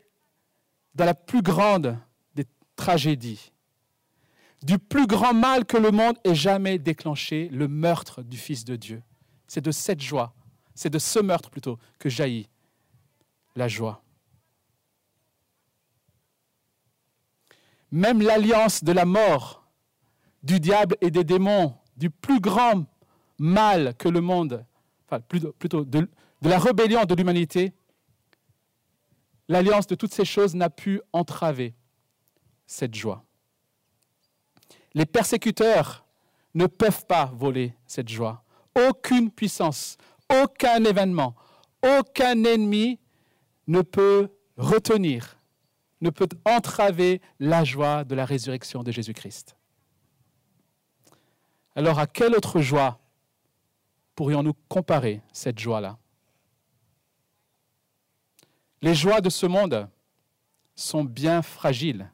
dans 0.95 1.05
la 1.05 1.15
plus 1.15 1.43
grande 1.43 1.99
des 2.35 2.47
tragédies, 2.75 3.53
du 4.67 4.81
plus 4.81 5.07
grand 5.07 5.33
mal 5.33 5.65
que 5.65 5.77
le 5.77 5.93
monde 5.93 6.19
ait 6.25 6.35
jamais 6.35 6.81
déclenché, 6.81 7.49
le 7.53 7.69
meurtre 7.69 8.25
du 8.25 8.37
Fils 8.37 8.65
de 8.65 8.75
Dieu. 8.75 9.01
C'est 9.47 9.61
de 9.61 9.71
cette 9.71 10.01
joie, 10.01 10.35
c'est 10.75 10.91
de 10.91 10.99
ce 10.99 11.21
meurtre 11.21 11.51
plutôt, 11.51 11.79
que 12.01 12.09
jaillit 12.09 12.49
la 13.55 13.69
joie. 13.69 14.03
Même 17.93 18.21
l'alliance 18.21 18.83
de 18.83 18.91
la 18.91 19.05
mort, 19.05 19.65
du 20.43 20.59
diable 20.59 20.97
et 21.01 21.13
des 21.13 21.23
démons, 21.23 21.77
du 21.97 22.11
plus 22.11 22.41
grand 22.41 22.87
mal 23.39 23.95
que 23.95 24.09
le 24.09 24.21
monde, 24.21 24.67
enfin 25.07 25.21
plutôt, 25.21 25.85
de 25.85 26.09
la 26.43 26.59
rébellion 26.59 27.05
de 27.05 27.15
l'humanité, 27.15 27.73
l'alliance 29.47 29.87
de 29.87 29.95
toutes 29.95 30.13
ces 30.13 30.25
choses 30.25 30.57
n'a 30.57 30.71
pu 30.71 31.01
entraver 31.13 31.77
cette 32.67 32.97
joie. 32.97 33.26
Les 34.97 35.05
persécuteurs 35.05 36.07
ne 36.55 36.67
peuvent 36.67 37.05
pas 37.05 37.27
voler 37.27 37.75
cette 37.87 38.09
joie. 38.09 38.43
Aucune 38.89 39.31
puissance, 39.31 39.99
aucun 40.43 40.83
événement, 40.85 41.37
aucun 41.83 42.43
ennemi 42.45 42.99
ne 43.67 43.83
peut 43.83 44.31
retenir, 44.57 45.39
ne 46.01 46.09
peut 46.09 46.29
entraver 46.47 47.21
la 47.39 47.63
joie 47.63 48.05
de 48.05 48.15
la 48.15 48.25
résurrection 48.25 48.83
de 48.83 48.91
Jésus-Christ. 48.91 49.55
Alors 51.75 51.99
à 51.99 52.07
quelle 52.07 52.35
autre 52.35 52.63
joie 52.63 52.99
pourrions-nous 54.15 54.55
comparer 54.67 55.21
cette 55.31 55.59
joie-là? 55.59 55.99
Les 58.81 58.95
joies 58.95 59.21
de 59.21 59.29
ce 59.29 59.45
monde 59.45 59.91
sont 60.75 61.05
bien 61.05 61.43
fragiles 61.43 62.11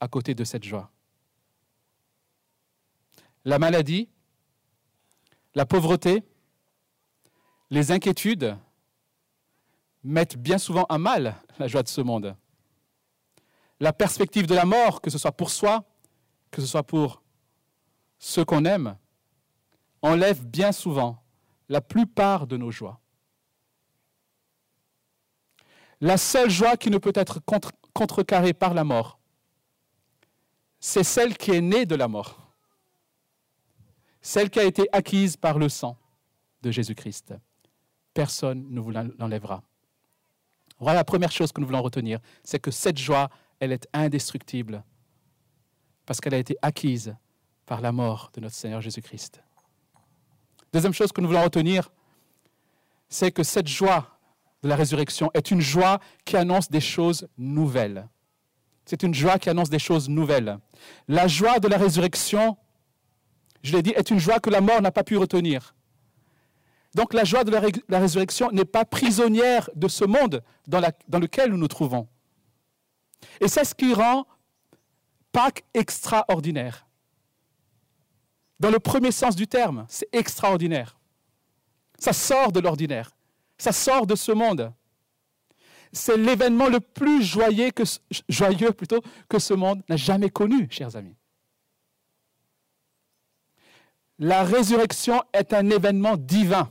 à 0.00 0.08
côté 0.08 0.34
de 0.34 0.42
cette 0.42 0.64
joie. 0.64 0.90
La 3.44 3.58
maladie, 3.58 4.08
la 5.54 5.66
pauvreté, 5.66 6.22
les 7.70 7.92
inquiétudes 7.92 8.56
mettent 10.02 10.36
bien 10.36 10.58
souvent 10.58 10.84
à 10.84 10.98
mal 10.98 11.34
la 11.58 11.66
joie 11.66 11.82
de 11.82 11.88
ce 11.88 12.00
monde. 12.00 12.36
La 13.80 13.92
perspective 13.92 14.46
de 14.46 14.54
la 14.54 14.64
mort, 14.64 15.00
que 15.00 15.10
ce 15.10 15.18
soit 15.18 15.32
pour 15.32 15.50
soi, 15.50 15.84
que 16.50 16.60
ce 16.60 16.66
soit 16.66 16.82
pour 16.82 17.22
ceux 18.18 18.44
qu'on 18.44 18.64
aime, 18.64 18.96
enlève 20.00 20.44
bien 20.44 20.72
souvent 20.72 21.22
la 21.68 21.80
plupart 21.80 22.46
de 22.46 22.56
nos 22.56 22.70
joies. 22.70 23.00
La 26.00 26.16
seule 26.16 26.50
joie 26.50 26.76
qui 26.76 26.90
ne 26.90 26.98
peut 26.98 27.12
être 27.14 27.40
contrecarrée 27.92 28.52
par 28.52 28.74
la 28.74 28.84
mort, 28.84 29.18
c'est 30.80 31.04
celle 31.04 31.36
qui 31.36 31.52
est 31.52 31.62
née 31.62 31.86
de 31.86 31.94
la 31.94 32.08
mort, 32.08 32.43
celle 34.24 34.48
qui 34.48 34.58
a 34.58 34.64
été 34.64 34.88
acquise 34.90 35.36
par 35.36 35.58
le 35.58 35.68
sang 35.68 35.98
de 36.62 36.70
Jésus-Christ. 36.70 37.34
Personne 38.14 38.66
ne 38.70 38.80
vous 38.80 38.90
l'enlèvera. 38.90 39.62
Voilà 40.80 41.00
la 41.00 41.04
première 41.04 41.30
chose 41.30 41.52
que 41.52 41.60
nous 41.60 41.66
voulons 41.66 41.82
retenir, 41.82 42.20
c'est 42.42 42.58
que 42.58 42.70
cette 42.70 42.96
joie, 42.96 43.28
elle 43.60 43.70
est 43.70 43.86
indestructible, 43.92 44.82
parce 46.06 46.20
qu'elle 46.20 46.32
a 46.32 46.38
été 46.38 46.56
acquise 46.62 47.14
par 47.66 47.82
la 47.82 47.92
mort 47.92 48.30
de 48.32 48.40
notre 48.40 48.54
Seigneur 48.54 48.80
Jésus-Christ. 48.80 49.42
Deuxième 50.72 50.94
chose 50.94 51.12
que 51.12 51.20
nous 51.20 51.28
voulons 51.28 51.44
retenir, 51.44 51.92
c'est 53.10 53.30
que 53.30 53.42
cette 53.42 53.68
joie 53.68 54.18
de 54.62 54.68
la 54.68 54.76
résurrection 54.76 55.30
est 55.34 55.50
une 55.50 55.60
joie 55.60 56.00
qui 56.24 56.38
annonce 56.38 56.70
des 56.70 56.80
choses 56.80 57.28
nouvelles. 57.36 58.08
C'est 58.86 59.02
une 59.02 59.14
joie 59.14 59.38
qui 59.38 59.50
annonce 59.50 59.68
des 59.68 59.78
choses 59.78 60.08
nouvelles. 60.08 60.58
La 61.08 61.28
joie 61.28 61.58
de 61.58 61.68
la 61.68 61.76
résurrection, 61.76 62.56
je 63.64 63.72
l'ai 63.72 63.82
dit, 63.82 63.90
est 63.96 64.10
une 64.10 64.20
joie 64.20 64.38
que 64.40 64.50
la 64.50 64.60
mort 64.60 64.80
n'a 64.82 64.92
pas 64.92 65.04
pu 65.04 65.16
retenir. 65.16 65.74
Donc 66.94 67.14
la 67.14 67.24
joie 67.24 67.44
de 67.44 67.50
la, 67.88 67.98
résurrection 67.98 68.50
n'est 68.52 68.66
pas 68.66 68.84
prisonnière 68.84 69.68
de 69.74 69.88
ce 69.88 70.04
monde 70.04 70.44
dans, 70.68 70.80
lequel 71.18 71.50
nous 71.50 71.56
nous 71.56 71.66
trouvons. 71.66 72.06
Et 73.40 73.48
c'est 73.48 73.64
ce 73.64 73.74
qui 73.74 73.92
rend 73.92 74.26
Pâques 75.32 75.64
extraordinaire. 75.72 76.86
Dans 78.60 78.70
le 78.70 78.78
premier 78.78 79.10
sens 79.10 79.34
du 79.34 79.48
terme, 79.48 79.86
c'est 79.88 80.08
extraordinaire. 80.12 80.96
Ça 81.98 82.12
sort 82.12 82.52
de 82.52 82.60
l'ordinaire. 82.60 83.16
Ça 83.58 83.72
sort 83.72 84.06
de 84.06 84.14
ce 84.14 84.30
monde. 84.30 84.72
C'est 85.90 86.16
l'événement 86.16 86.68
le 86.68 86.78
plus 86.80 87.24
joyeux 87.24 87.70
que 87.72 89.38
ce 89.38 89.54
monde 89.54 89.82
n'a 89.88 89.96
jamais 89.96 90.30
connu, 90.30 90.68
chers 90.70 90.94
amis. 90.94 91.16
La 94.18 94.44
résurrection 94.44 95.22
est 95.32 95.52
un 95.52 95.68
événement 95.70 96.16
divin. 96.16 96.70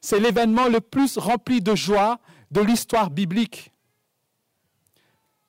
C'est 0.00 0.20
l'événement 0.20 0.68
le 0.68 0.80
plus 0.80 1.16
rempli 1.18 1.60
de 1.60 1.74
joie 1.74 2.18
de 2.50 2.60
l'histoire 2.60 3.10
biblique. 3.10 3.72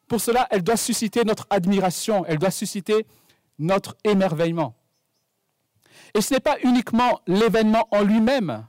Pour 0.07 0.21
cela, 0.21 0.47
elle 0.51 0.63
doit 0.63 0.77
susciter 0.77 1.23
notre 1.23 1.47
admiration, 1.49 2.25
elle 2.25 2.37
doit 2.37 2.51
susciter 2.51 3.05
notre 3.57 3.97
émerveillement. 4.03 4.75
Et 6.13 6.21
ce 6.21 6.33
n'est 6.33 6.39
pas 6.39 6.57
uniquement 6.63 7.21
l'événement 7.27 7.87
en 7.91 8.01
lui-même 8.01 8.65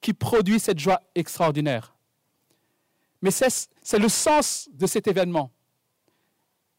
qui 0.00 0.12
produit 0.14 0.58
cette 0.58 0.78
joie 0.78 1.00
extraordinaire, 1.14 1.94
mais 3.22 3.30
c'est 3.30 3.98
le 3.98 4.08
sens 4.08 4.68
de 4.72 4.86
cet 4.86 5.06
événement. 5.06 5.50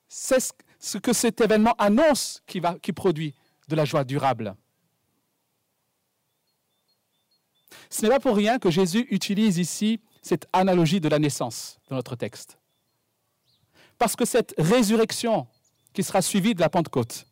C'est 0.08 0.54
ce 0.80 0.98
que 0.98 1.14
cet 1.14 1.42
événement 1.42 1.74
annonce 1.78 2.42
qui, 2.46 2.62
produit 2.94 3.34
de 3.68 3.76
la 3.76 3.86
joie 3.86 4.04
durable. 4.04 4.56
Ce 7.90 8.02
n'est 8.02 8.10
pas 8.10 8.20
pour 8.20 8.36
rien 8.36 8.60
que 8.60 8.70
Jésus 8.70 9.08
utilise 9.10 9.58
ici 9.58 10.00
cette 10.22 10.48
analogie 10.52 11.00
de 11.00 11.10
la 11.10 11.20
naissance 11.20 11.80
dans 11.90 11.96
notre 11.96 12.16
texte. 12.16 12.58
Parce 13.98 14.16
que 14.16 14.26
cette 14.26 14.54
résurrection 14.58 15.48
qui 15.94 16.04
sera 16.04 16.22
suivie 16.22 16.54
de 16.54 16.60
la 16.60 16.70
Pentecôte 16.70 17.26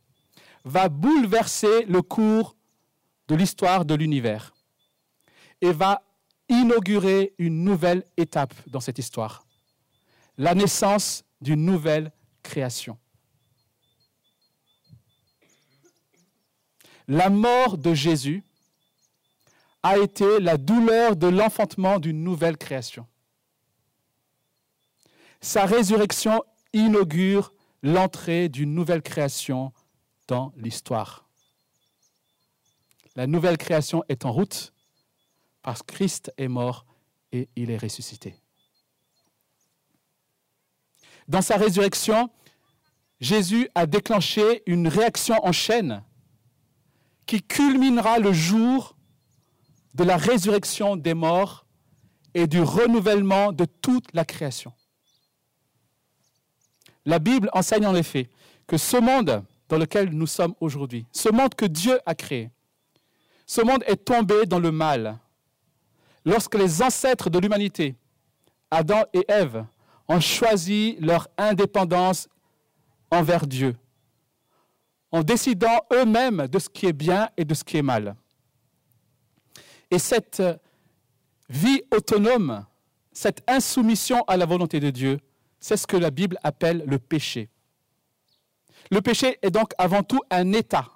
va 0.63 0.89
bouleverser 0.89 1.85
le 1.85 2.01
cours 2.01 2.55
de 3.27 3.35
l'histoire 3.35 3.85
de 3.85 3.95
l'univers 3.95 4.53
et 5.61 5.71
va 5.71 6.01
inaugurer 6.49 7.33
une 7.37 7.63
nouvelle 7.63 8.03
étape 8.17 8.53
dans 8.67 8.79
cette 8.79 8.99
histoire, 8.99 9.45
la 10.37 10.53
naissance 10.53 11.23
d'une 11.41 11.65
nouvelle 11.65 12.11
création. 12.43 12.97
La 17.07 17.29
mort 17.29 17.77
de 17.77 17.93
Jésus 17.93 18.43
a 19.83 19.97
été 19.99 20.39
la 20.39 20.57
douleur 20.57 21.15
de 21.15 21.27
l'enfantement 21.27 21.99
d'une 21.99 22.23
nouvelle 22.23 22.57
création. 22.57 23.07
Sa 25.41 25.65
résurrection 25.65 26.43
inaugure 26.73 27.53
l'entrée 27.83 28.49
d'une 28.49 28.73
nouvelle 28.73 29.03
création 29.03 29.71
dans 30.27 30.51
l'histoire. 30.57 31.29
La 33.15 33.27
nouvelle 33.27 33.57
création 33.57 34.03
est 34.09 34.25
en 34.25 34.31
route 34.31 34.73
parce 35.61 35.83
que 35.83 35.93
Christ 35.93 36.33
est 36.37 36.47
mort 36.47 36.85
et 37.31 37.47
il 37.55 37.69
est 37.69 37.77
ressuscité. 37.77 38.35
Dans 41.27 41.41
sa 41.41 41.57
résurrection, 41.57 42.29
Jésus 43.19 43.69
a 43.75 43.85
déclenché 43.85 44.63
une 44.65 44.87
réaction 44.87 45.43
en 45.45 45.51
chaîne 45.51 46.03
qui 47.25 47.41
culminera 47.41 48.19
le 48.19 48.33
jour 48.33 48.95
de 49.93 50.03
la 50.03 50.17
résurrection 50.17 50.95
des 50.95 51.13
morts 51.13 51.65
et 52.33 52.47
du 52.47 52.61
renouvellement 52.61 53.51
de 53.51 53.65
toute 53.65 54.07
la 54.13 54.25
création. 54.25 54.73
La 57.05 57.19
Bible 57.19 57.49
enseigne 57.53 57.85
en 57.85 57.95
effet 57.95 58.29
que 58.67 58.77
ce 58.77 58.97
monde 58.97 59.43
dans 59.69 59.77
lequel 59.77 60.09
nous 60.09 60.27
sommes 60.27 60.53
aujourd'hui, 60.59 61.05
ce 61.11 61.29
monde 61.29 61.55
que 61.55 61.65
Dieu 61.65 61.99
a 62.05 62.13
créé, 62.13 62.51
ce 63.45 63.61
monde 63.61 63.83
est 63.87 64.03
tombé 64.03 64.45
dans 64.45 64.59
le 64.59 64.71
mal. 64.71 65.19
Lorsque 66.25 66.55
les 66.55 66.81
ancêtres 66.81 67.29
de 67.29 67.39
l'humanité, 67.39 67.95
Adam 68.71 69.03
et 69.13 69.23
Ève, 69.27 69.65
ont 70.07 70.19
choisi 70.19 70.97
leur 70.99 71.27
indépendance 71.37 72.27
envers 73.11 73.47
Dieu, 73.47 73.75
en 75.15 75.23
décidant 75.23 75.79
eux-mêmes 75.93 76.47
de 76.49 76.59
ce 76.59 76.67
qui 76.67 76.87
est 76.87 76.93
bien 76.93 77.29
et 77.37 77.45
de 77.45 77.53
ce 77.53 77.63
qui 77.63 77.77
est 77.77 77.81
mal. 77.81 78.17
Et 79.89 79.97
cette 79.97 80.43
vie 81.47 81.83
autonome, 81.89 82.65
cette 83.13 83.41
insoumission 83.49 84.25
à 84.27 84.35
la 84.35 84.45
volonté 84.45 84.81
de 84.81 84.89
Dieu, 84.89 85.21
c'est 85.57 85.77
ce 85.77 85.87
que 85.87 85.95
la 85.95 86.11
Bible 86.11 86.37
appelle 86.43 86.83
le 86.85 86.99
péché. 86.99 87.49
Le 88.91 88.99
péché 88.99 89.39
est 89.41 89.51
donc 89.51 89.71
avant 89.77 90.03
tout 90.03 90.19
un 90.29 90.51
état, 90.51 90.91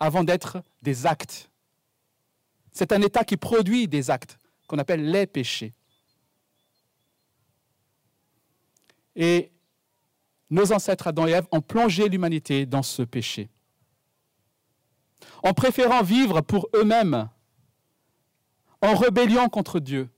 avant 0.00 0.24
d'être 0.24 0.60
des 0.82 1.06
actes. 1.06 1.52
C'est 2.72 2.90
un 2.90 3.00
état 3.00 3.22
qui 3.22 3.36
produit 3.36 3.86
des 3.86 4.10
actes, 4.10 4.40
qu'on 4.66 4.78
appelle 4.78 5.08
les 5.08 5.28
péchés. 5.28 5.72
Nos 10.50 10.72
ancêtres 10.72 11.06
Adam 11.06 11.26
et 11.26 11.32
Ève 11.32 11.46
ont 11.52 11.60
plongé 11.60 12.08
l'humanité 12.08 12.66
dans 12.66 12.82
ce 12.82 13.02
péché. 13.02 13.48
En 15.42 15.54
préférant 15.54 16.02
vivre 16.02 16.40
pour 16.40 16.68
eux-mêmes, 16.74 17.28
en 18.82 18.94
rébellion 18.94 19.48
contre 19.48 19.78
Dieu, 19.78 20.08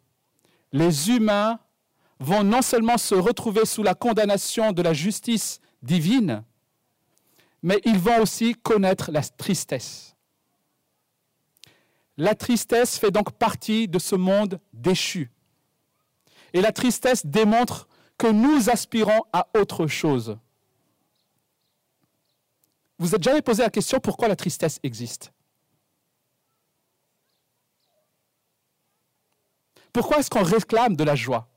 les 0.73 1.11
humains 1.11 1.59
vont 2.19 2.45
non 2.45 2.63
seulement 2.63 2.99
se 2.99 3.15
retrouver 3.15 3.67
sous 3.67 3.83
la 3.83 3.95
condamnation 3.95 4.73
de 4.73 4.83
la 4.83 4.95
justice 4.95 5.61
divine, 5.83 6.45
mais 7.63 7.81
ils 7.85 7.99
vont 7.99 8.21
aussi 8.21 8.55
connaître 8.55 9.11
la 9.11 9.23
tristesse. 9.23 10.17
La 12.17 12.35
tristesse 12.35 12.99
fait 12.99 13.11
donc 13.11 13.33
partie 13.33 13.89
de 13.89 13.99
ce 13.99 14.15
monde 14.15 14.61
déchu. 14.73 15.31
Et 16.53 16.61
la 16.61 16.73
tristesse 16.73 17.25
démontre 17.25 17.89
que 18.23 18.29
nous 18.29 18.71
aspirons 18.71 19.25
à 19.33 19.49
autre 19.59 19.89
chose. 19.89 20.39
Vous 22.97 23.17
êtes 23.17 23.23
jamais 23.25 23.43
posé 23.43 23.65
la 23.65 23.71
question 23.71 23.99
pourquoi 23.99 24.29
la 24.29 24.37
tristesse 24.37 24.79
existe? 24.85 25.33
Pourquoi 29.93 30.19
est-ce 30.19 30.31
qu'on 30.31 30.45
réclame 30.45 30.95
de 30.95 31.03
la 31.03 31.17
joie? 31.17 31.49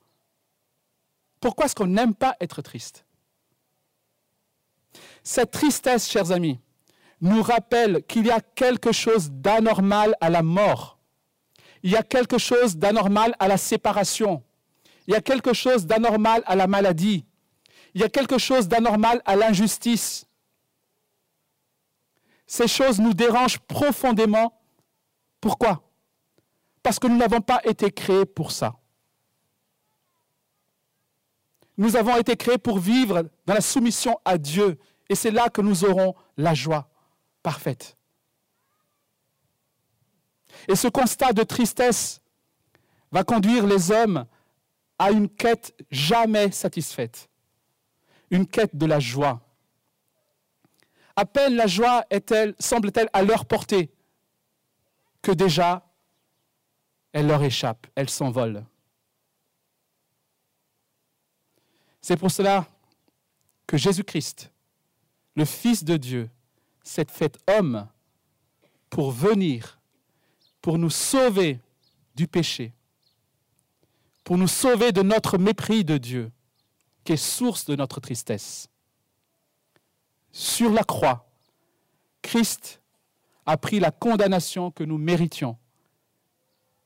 Pourquoi 1.39 1.65
est-ce 1.65 1.75
qu'on 1.75 1.85
n'aime 1.85 2.15
pas 2.15 2.35
être 2.41 2.63
triste? 2.63 3.05
Cette 5.21 5.51
tristesse, 5.51 6.09
chers 6.09 6.31
amis, 6.31 6.59
nous 7.21 7.43
rappelle 7.43 8.03
qu'il 8.07 8.25
y 8.25 8.31
a 8.31 8.41
quelque 8.41 8.91
chose 8.91 9.29
d'anormal 9.29 10.15
à 10.19 10.31
la 10.31 10.41
mort. 10.41 10.97
Il 11.83 11.91
y 11.91 11.95
a 11.95 12.01
quelque 12.01 12.39
chose 12.39 12.75
d'anormal 12.75 13.35
à 13.37 13.47
la 13.47 13.57
séparation. 13.57 14.43
Il 15.07 15.13
y 15.13 15.17
a 15.17 15.21
quelque 15.21 15.53
chose 15.53 15.85
d'anormal 15.85 16.43
à 16.45 16.55
la 16.55 16.67
maladie. 16.67 17.25
Il 17.93 18.01
y 18.01 18.03
a 18.03 18.09
quelque 18.09 18.37
chose 18.37 18.67
d'anormal 18.67 19.21
à 19.25 19.35
l'injustice. 19.35 20.25
Ces 22.47 22.67
choses 22.67 22.99
nous 22.99 23.13
dérangent 23.13 23.59
profondément. 23.59 24.59
Pourquoi? 25.39 25.83
Parce 26.83 26.99
que 26.99 27.07
nous 27.07 27.17
n'avons 27.17 27.41
pas 27.41 27.61
été 27.63 27.91
créés 27.91 28.25
pour 28.25 28.51
ça. 28.51 28.75
Nous 31.77 31.95
avons 31.95 32.17
été 32.17 32.37
créés 32.37 32.57
pour 32.57 32.79
vivre 32.79 33.29
dans 33.45 33.53
la 33.53 33.61
soumission 33.61 34.19
à 34.23 34.37
Dieu. 34.37 34.79
Et 35.09 35.15
c'est 35.15 35.31
là 35.31 35.49
que 35.49 35.61
nous 35.61 35.83
aurons 35.83 36.15
la 36.37 36.53
joie 36.53 36.89
parfaite. 37.43 37.97
Et 40.67 40.75
ce 40.75 40.87
constat 40.87 41.33
de 41.33 41.43
tristesse 41.43 42.21
va 43.11 43.23
conduire 43.23 43.65
les 43.67 43.91
hommes 43.91 44.25
à 44.97 45.11
une 45.11 45.29
quête 45.29 45.75
jamais 45.91 46.51
satisfaite, 46.51 47.29
une 48.29 48.47
quête 48.47 48.75
de 48.75 48.85
la 48.85 48.99
joie. 48.99 49.41
À 51.15 51.25
peine 51.25 51.55
la 51.55 51.67
joie 51.67 52.05
est-elle, 52.09 52.55
semble-t-elle, 52.59 53.09
à 53.13 53.23
leur 53.23 53.45
portée, 53.45 53.91
que 55.21 55.31
déjà 55.31 55.85
elle 57.13 57.27
leur 57.27 57.41
échappe, 57.43 57.87
elle 57.95 58.09
s'envole. 58.09 58.65
C'est 62.01 62.17
pour 62.17 62.29
cela 62.29 62.67
que 63.65 63.77
Jésus-Christ, 63.77 64.51
le 65.35 65.45
Fils 65.45 65.83
de 65.83 65.97
Dieu, 65.97 66.29
s'est 66.83 67.09
fait 67.09 67.37
homme 67.47 67.87
pour 68.89 69.11
venir, 69.11 69.79
pour 70.61 70.77
nous 70.77 70.89
sauver 70.89 71.59
du 72.15 72.27
péché, 72.27 72.73
pour 74.25 74.37
nous 74.37 74.49
sauver 74.49 74.91
de 74.91 75.01
notre 75.01 75.37
mépris 75.37 75.85
de 75.85 75.97
Dieu, 75.97 76.33
qui 77.05 77.13
est 77.13 77.17
source 77.17 77.65
de 77.65 77.77
notre 77.77 78.01
tristesse. 78.01 78.67
Sur 80.33 80.71
la 80.71 80.83
croix, 80.83 81.29
Christ 82.21 82.81
a 83.45 83.55
pris 83.55 83.79
la 83.79 83.91
condamnation 83.91 84.71
que 84.71 84.83
nous 84.83 84.97
méritions 84.97 85.57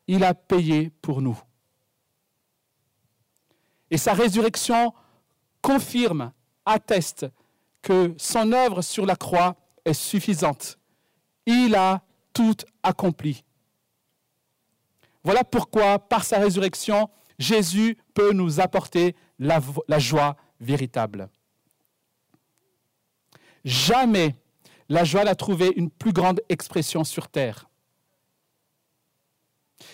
il 0.09 0.23
a 0.23 0.33
payé 0.33 0.89
pour 1.03 1.21
nous. 1.21 1.39
Et 3.91 3.97
sa 3.97 4.13
résurrection 4.13 4.91
confirme, 5.61 6.33
atteste 6.65 7.27
que 7.83 8.15
son 8.17 8.51
œuvre 8.51 8.81
sur 8.81 9.05
la 9.05 9.15
croix 9.15 9.55
est 9.85 9.93
suffisante. 9.93 10.79
Il 11.45 11.75
a 11.75 12.01
tout 12.33 12.55
accompli. 12.81 13.43
Voilà 15.23 15.43
pourquoi, 15.43 15.99
par 15.99 16.23
sa 16.23 16.39
résurrection, 16.39 17.07
Jésus 17.39 17.97
peut 18.13 18.33
nous 18.33 18.59
apporter 18.59 19.15
la, 19.39 19.61
joie 19.97 20.35
véritable. 20.59 21.29
Jamais 23.63 24.35
la 24.89 25.05
joie 25.05 25.23
n'a 25.23 25.35
trouvé 25.35 25.71
une 25.77 25.89
plus 25.89 26.11
grande 26.11 26.41
expression 26.49 27.05
sur 27.05 27.29
terre. 27.29 27.69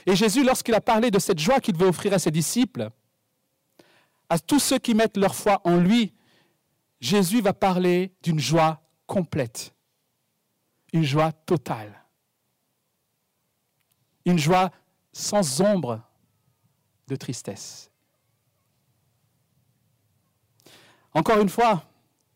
Et 0.08 0.16
Jésus, 0.16 0.44
lorsqu'il 0.44 0.74
a 0.74 0.82
parlé 0.82 1.12
de 1.12 1.20
cette 1.20 1.40
joie 1.40 1.60
qu'il 1.60 1.78
veut 1.78 1.88
offrir 1.88 2.14
à 2.14 2.20
ses 2.20 2.32
disciples, 2.32 2.90
à 4.28 4.40
tous 4.40 4.60
ceux 4.60 4.80
qui 4.80 4.96
mettent 4.96 5.18
leur 5.18 5.36
foi 5.36 5.62
en 5.64 5.78
lui, 5.78 6.14
Jésus 7.00 7.42
va 7.42 7.54
parler 7.54 8.12
d'une 8.24 8.40
joie 8.40 8.82
complète, 9.06 9.76
une 10.94 11.04
joie 11.04 11.32
totale, 11.32 12.04
une 14.26 14.40
joie 14.40 14.72
sans 15.14 15.62
ombre 15.62 16.02
de 17.08 17.16
tristesse. 17.16 17.90
Encore 21.14 21.40
une 21.40 21.50
fois, 21.50 21.84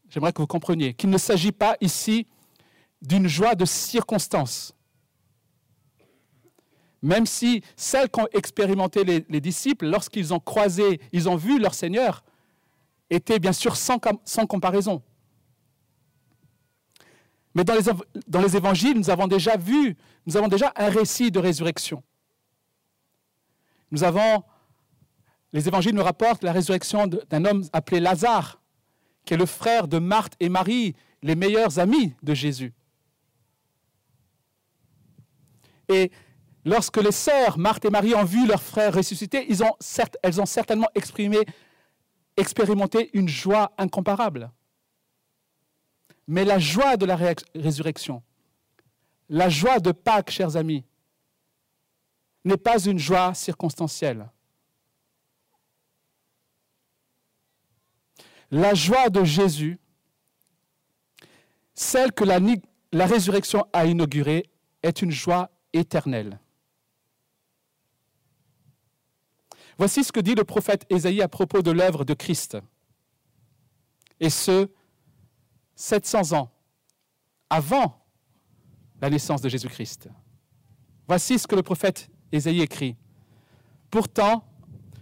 j'aimerais 0.10 0.32
que 0.32 0.42
vous 0.42 0.48
compreniez 0.48 0.94
qu'il 0.94 1.10
ne 1.10 1.18
s'agit 1.18 1.52
pas 1.52 1.76
ici 1.82 2.28
d'une 3.02 3.28
joie 3.28 3.56
de 3.56 3.66
circonstance. 3.66 4.74
Même 7.02 7.26
si 7.26 7.64
celles 7.76 8.10
qu'ont 8.10 8.28
expérimenté 8.34 9.04
les, 9.04 9.42
disciples, 9.42 9.88
lorsqu'ils 9.88 10.34
ont 10.34 10.40
croisé, 10.40 11.00
ils 11.14 11.30
ont 11.30 11.36
vu 11.36 11.60
leur 11.60 11.74
Seigneur, 11.74 12.24
étaient 13.10 13.40
bien 13.40 13.54
sûr 13.54 13.76
sans, 13.76 14.00
sans 14.26 14.46
comparaison. 14.46 15.02
Mais 17.56 17.64
dans 17.64 17.74
les, 17.74 17.82
dans 18.28 18.42
les, 18.42 18.56
évangiles, 18.56 18.98
nous 18.98 19.10
avons 19.10 19.28
déjà 19.28 19.58
vu, 19.58 19.98
nous 20.26 20.38
avons 20.38 20.48
déjà 20.48 20.72
un 20.76 20.90
récit 20.90 21.32
de 21.32 21.40
résurrection. 21.40 22.04
Nous 23.92 24.04
avons, 24.04 24.44
les 25.54 25.68
évangiles 25.68 25.96
nous 25.96 26.04
rapportent 26.04 26.44
la 26.44 26.52
résurrection 26.52 27.08
d'un 27.08 27.46
homme 27.46 27.64
appelé 27.74 28.00
Lazare, 28.00 28.62
qui 29.26 29.34
est 29.34 29.38
le 29.38 29.46
frère 29.46 29.88
de 29.88 29.98
Marthe 30.00 30.34
et 30.40 30.50
Marie, 30.50 30.96
les 31.22 31.36
meilleurs 31.36 31.80
amis 31.80 32.14
de 32.24 32.34
Jésus. 32.34 32.74
Et 35.88 36.12
lorsque 36.66 36.98
les 36.98 37.12
sœurs 37.12 37.58
Marthe 37.58 37.86
et 37.86 37.90
Marie 37.90 38.14
ont 38.14 38.24
vu 38.24 38.48
leur 38.48 38.62
frère 38.62 38.94
ressuscité, 38.94 39.48
elles 40.22 40.42
ont 40.42 40.46
certainement 40.46 40.90
exprimé, 40.94 41.40
expérimenté 42.38 43.10
une 43.14 43.28
joie 43.28 43.72
incomparable. 43.78 44.52
Mais 46.28 46.46
la 46.46 46.60
joie 46.60 46.96
de 46.96 47.08
la 47.08 47.18
résurrection, 47.56 48.22
la 49.30 49.50
joie 49.50 49.80
de 49.80 49.92
Pâques, 49.92 50.30
chers 50.30 50.56
amis, 50.56 50.86
n'est 52.46 52.58
pas 52.58 52.80
une 52.86 53.00
joie 53.00 53.34
circonstancielle. 53.34 54.30
La 58.52 58.74
joie 58.74 59.10
de 59.10 59.24
Jésus, 59.24 59.80
celle 61.74 62.12
que 62.12 62.24
la, 62.24 63.06
résurrection 63.06 63.66
a 63.74 63.86
inaugurée, 63.86 64.50
est 64.82 65.02
une 65.02 65.12
joie 65.12 65.52
éternelle. 65.74 66.40
Voici 69.78 70.04
ce 70.04 70.12
que 70.12 70.20
dit 70.20 70.36
le 70.36 70.44
prophète 70.44 70.86
Ésaïe 70.90 71.22
à 71.22 71.28
propos 71.28 71.62
de 71.62 71.72
l'œuvre 71.72 72.04
de 72.04 72.14
Christ. 72.14 72.58
Et 74.20 74.30
ce, 74.30 74.70
700 75.76 76.34
ans 76.38 76.52
avant 77.50 78.06
la 79.02 79.10
naissance 79.10 79.42
de 79.42 79.48
Jésus-Christ. 79.48 80.10
Voici 81.08 81.40
ce 81.40 81.48
que 81.48 81.56
le 81.56 81.64
prophète 81.64 82.10
Ésaïe 82.32 82.62
écrit. 82.62 82.98
Pourtant, 83.90 84.44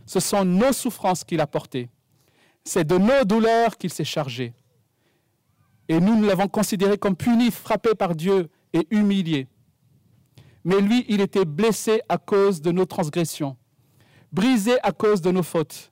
ce 0.05 0.19
sont 0.19 0.45
nos 0.45 0.71
souffrances 0.71 1.23
qu'il 1.23 1.41
a 1.41 1.47
portées. 1.47 1.89
C'est 2.67 2.85
de 2.85 2.97
nos 2.97 3.23
douleurs 3.23 3.77
qu'il 3.77 3.91
s'est 3.91 4.03
chargé. 4.03 4.53
Et 5.87 5.99
nous, 5.99 6.15
nous 6.15 6.27
l'avons 6.27 6.47
considéré 6.47 6.97
comme 6.97 7.15
puni, 7.15 7.49
frappé 7.49 7.95
par 7.95 8.15
Dieu 8.15 8.49
et 8.73 8.85
humilié. 8.91 9.47
Mais 10.63 10.81
lui, 10.81 11.05
il 11.07 11.21
était 11.21 11.45
blessé 11.45 12.01
à 12.09 12.17
cause 12.17 12.61
de 12.61 12.71
nos 12.71 12.85
transgressions 12.85 13.55
brisé 14.31 14.77
à 14.83 14.91
cause 14.91 15.21
de 15.21 15.31
nos 15.31 15.43
fautes. 15.43 15.91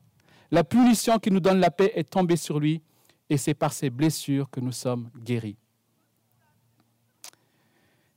La 0.51 0.63
punition 0.63 1.19
qui 1.19 1.31
nous 1.31 1.39
donne 1.39 1.59
la 1.59 1.71
paix 1.71 1.91
est 1.95 2.09
tombée 2.09 2.35
sur 2.37 2.59
lui, 2.59 2.81
et 3.29 3.37
c'est 3.37 3.53
par 3.53 3.73
ses 3.73 3.89
blessures 3.89 4.49
que 4.49 4.59
nous 4.59 4.71
sommes 4.71 5.09
guéris. 5.17 5.57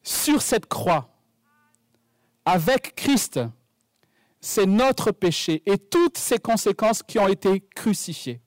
Sur 0.03 0.43
cette 0.43 0.67
croix, 0.67 1.09
avec 2.45 2.95
Christ, 2.95 3.41
c'est 4.41 4.67
notre 4.67 5.11
péché 5.11 5.63
et 5.67 5.79
toutes 5.79 6.19
ses 6.19 6.39
conséquences 6.39 7.03
qui 7.03 7.19
ont 7.19 7.29
été 7.29 7.61
crucifiées, 7.75 8.41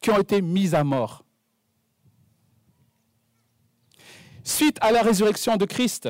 qui 0.00 0.10
ont 0.10 0.18
été 0.18 0.40
mises 0.40 0.74
à 0.74 0.84
mort. 0.84 1.24
Suite 4.42 4.78
à 4.80 4.90
la 4.90 5.02
résurrection 5.02 5.56
de 5.56 5.64
Christ, 5.64 6.08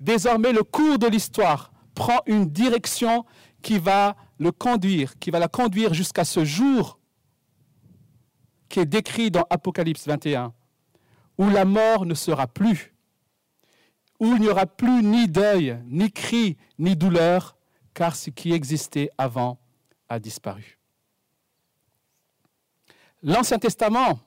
désormais 0.00 0.52
le 0.52 0.62
cours 0.62 0.98
de 0.98 1.06
l'histoire 1.06 1.72
prend 1.94 2.20
une 2.26 2.46
direction 2.46 3.24
qui 3.62 3.78
va 3.78 4.16
le 4.38 4.52
conduire, 4.52 5.18
qui 5.18 5.30
va 5.30 5.38
la 5.38 5.48
conduire 5.48 5.94
jusqu'à 5.94 6.24
ce 6.24 6.44
jour 6.44 6.98
qui 8.68 8.80
est 8.80 8.86
décrit 8.86 9.30
dans 9.30 9.46
Apocalypse 9.50 10.06
21, 10.06 10.52
où 11.38 11.48
la 11.48 11.64
mort 11.64 12.06
ne 12.06 12.14
sera 12.14 12.46
plus, 12.46 12.94
où 14.18 14.34
il 14.34 14.40
n'y 14.40 14.48
aura 14.48 14.66
plus 14.66 15.02
ni 15.02 15.28
deuil, 15.28 15.78
ni 15.86 16.10
cri, 16.10 16.56
ni 16.78 16.96
douleur, 16.96 17.56
car 17.94 18.16
ce 18.16 18.30
qui 18.30 18.52
existait 18.52 19.10
avant 19.18 19.58
a 20.08 20.18
disparu. 20.18 20.78
L'Ancien 23.26 23.58
Testament 23.58 24.20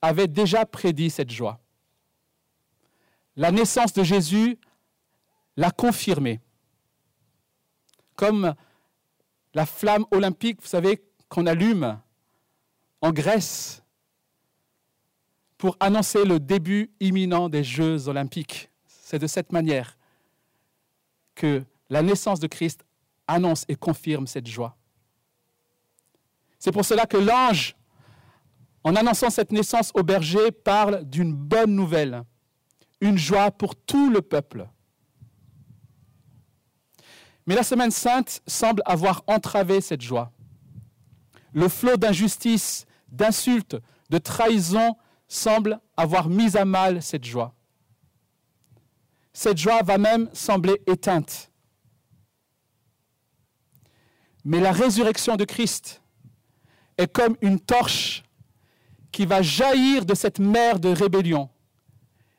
avait 0.00 0.28
déjà 0.28 0.64
prédit 0.64 1.10
cette 1.10 1.32
joie. 1.32 1.58
La 3.34 3.50
naissance 3.50 3.92
de 3.92 4.04
Jésus 4.04 4.56
l'a 5.56 5.72
confirmée 5.72 6.40
comme 8.14 8.54
la 9.52 9.66
flamme 9.66 10.06
olympique, 10.12 10.62
vous 10.62 10.68
savez, 10.68 11.02
qu'on 11.28 11.46
allume 11.46 12.00
en 13.00 13.10
Grèce 13.10 13.82
pour 15.58 15.76
annoncer 15.80 16.24
le 16.24 16.38
début 16.38 16.92
imminent 17.00 17.48
des 17.48 17.64
Jeux 17.64 18.06
olympiques. 18.06 18.70
C'est 18.86 19.18
de 19.18 19.26
cette 19.26 19.50
manière 19.50 19.98
que 21.34 21.64
la 21.88 22.02
naissance 22.02 22.38
de 22.38 22.46
Christ 22.46 22.84
annonce 23.26 23.64
et 23.66 23.74
confirme 23.74 24.28
cette 24.28 24.46
joie. 24.46 24.76
C'est 26.60 26.70
pour 26.70 26.84
cela 26.84 27.06
que 27.06 27.16
l'ange, 27.16 27.74
en 28.84 28.96
annonçant 28.96 29.30
cette 29.30 29.52
naissance 29.52 29.90
au 29.94 30.02
berger, 30.02 30.50
parle 30.50 31.04
d'une 31.04 31.34
bonne 31.34 31.74
nouvelle, 31.74 32.24
une 33.00 33.18
joie 33.18 33.50
pour 33.50 33.76
tout 33.76 34.10
le 34.10 34.22
peuple. 34.22 34.68
Mais 37.46 37.54
la 37.54 37.62
semaine 37.62 37.90
sainte 37.90 38.42
semble 38.46 38.82
avoir 38.86 39.22
entravé 39.26 39.80
cette 39.80 40.02
joie. 40.02 40.32
Le 41.52 41.68
flot 41.68 41.96
d'injustice, 41.96 42.86
d'insultes, 43.08 43.76
de 44.08 44.18
trahison 44.18 44.96
semble 45.28 45.80
avoir 45.96 46.28
mis 46.28 46.56
à 46.56 46.64
mal 46.64 47.02
cette 47.02 47.24
joie. 47.24 47.54
Cette 49.32 49.58
joie 49.58 49.82
va 49.82 49.98
même 49.98 50.28
sembler 50.32 50.80
éteinte. 50.86 51.50
Mais 54.44 54.60
la 54.60 54.72
résurrection 54.72 55.36
de 55.36 55.44
Christ 55.44 56.02
est 56.98 57.12
comme 57.12 57.36
une 57.40 57.60
torche 57.60 58.24
qui 59.12 59.26
va 59.26 59.42
jaillir 59.42 60.04
de 60.04 60.14
cette 60.14 60.38
mer 60.38 60.78
de 60.78 60.88
rébellion 60.88 61.50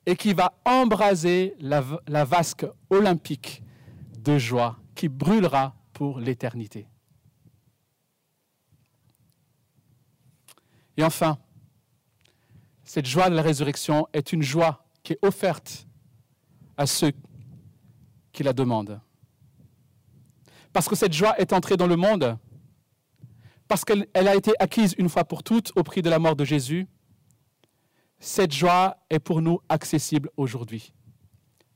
et 0.06 0.16
qui 0.16 0.34
va 0.34 0.54
embraser 0.66 1.56
la, 1.60 1.82
vasque 2.26 2.66
olympique 2.90 3.64
de 4.20 4.38
joie 4.38 4.78
qui 4.96 5.10
brûlera 5.10 5.76
pour 5.94 6.20
l'éternité. 6.20 6.88
Et 10.98 11.04
enfin, 11.04 11.38
cette 12.84 13.06
joie 13.06 13.30
de 13.30 13.36
la 13.36 13.42
résurrection 13.42 14.08
est 14.14 14.34
une 14.34 14.42
joie 14.42 14.86
qui 15.04 15.14
est 15.14 15.20
offerte 15.22 15.88
à 16.78 16.86
ceux 16.86 17.12
qui 18.32 18.44
la 18.44 18.54
demandent. 18.54 19.00
Parce 20.74 20.88
que 20.88 20.96
cette 20.96 21.14
joie 21.14 21.38
est 21.40 21.54
entrée 21.54 21.78
dans 21.78 21.88
le 21.88 21.96
monde, 21.96 22.38
parce 23.72 23.86
qu'elle 23.86 24.06
a 24.14 24.36
été 24.36 24.52
acquise 24.60 24.96
une 24.98 25.08
fois 25.08 25.24
pour 25.24 25.44
toutes 25.44 25.72
au 25.78 25.84
prix 25.84 26.02
de 26.02 26.10
la 26.10 26.20
mort 26.20 26.36
de 26.36 26.44
Jésus, 26.44 26.90
cette 28.20 28.52
joie 28.52 28.98
est 29.10 29.20
pour 29.20 29.42
nous 29.42 29.62
accessible 29.70 30.30
aujourd'hui. 30.36 30.94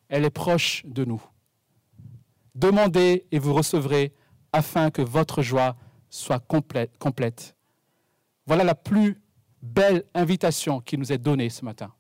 Elle 0.10 0.26
est 0.26 0.30
proche 0.30 0.86
de 0.86 1.06
nous 1.06 1.24
Demandez 2.54 3.26
et 3.32 3.40
vous 3.40 3.54
recevrez 3.54 4.14
afin 4.52 4.92
que 4.92 5.02
votre 5.02 5.42
joie 5.42 5.78
soit 6.10 6.42
complète. 6.46 7.56
Voilà 8.46 8.66
la 8.66 8.76
plus 8.76 9.22
belle 9.62 10.04
invitation 10.14 10.82
qui 10.82 10.98
nous 10.98 11.14
est 11.14 11.18
donnée 11.18 11.50
ce 11.50 11.64
matin. 11.64 11.94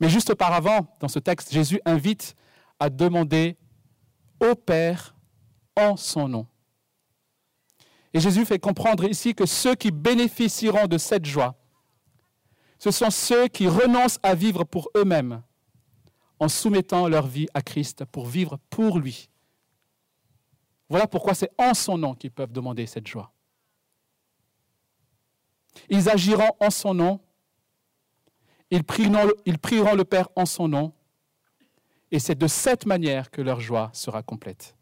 Mais 0.00 0.08
juste 0.08 0.30
auparavant, 0.30 0.92
dans 0.98 1.06
ce 1.08 1.20
texte, 1.20 1.52
Jésus 1.52 1.80
invite 1.84 2.34
à 2.80 2.90
demander 2.90 3.56
au 4.40 4.56
Père 4.56 5.14
en 5.76 5.96
son 5.96 6.26
nom. 6.26 6.48
Et 8.16 8.20
Jésus 8.20 8.46
fait 8.46 8.58
comprendre 8.58 9.04
ici 9.04 9.34
que 9.34 9.44
ceux 9.44 9.74
qui 9.74 9.90
bénéficieront 9.90 10.86
de 10.86 10.96
cette 10.96 11.26
joie, 11.26 11.54
ce 12.78 12.90
sont 12.90 13.10
ceux 13.10 13.46
qui 13.48 13.68
renoncent 13.68 14.18
à 14.22 14.34
vivre 14.34 14.64
pour 14.64 14.88
eux-mêmes 14.96 15.42
en 16.38 16.48
soumettant 16.48 17.08
leur 17.08 17.26
vie 17.26 17.46
à 17.52 17.60
Christ 17.60 18.06
pour 18.06 18.24
vivre 18.24 18.58
pour 18.70 18.98
lui. 18.98 19.28
Voilà 20.88 21.06
pourquoi 21.06 21.34
c'est 21.34 21.50
en 21.58 21.74
son 21.74 21.98
nom 21.98 22.14
qu'ils 22.14 22.30
peuvent 22.30 22.52
demander 22.52 22.86
cette 22.86 23.06
joie. 23.06 23.34
Ils 25.90 26.08
agiront 26.08 26.52
en 26.58 26.70
son 26.70 26.94
nom, 26.94 27.20
ils 28.70 28.82
prieront, 28.82 29.30
ils 29.44 29.58
prieront 29.58 29.94
le 29.94 30.06
Père 30.06 30.30
en 30.36 30.46
son 30.46 30.68
nom, 30.68 30.94
et 32.10 32.18
c'est 32.18 32.38
de 32.38 32.46
cette 32.46 32.86
manière 32.86 33.30
que 33.30 33.42
leur 33.42 33.60
joie 33.60 33.90
sera 33.92 34.22
complète. 34.22 34.75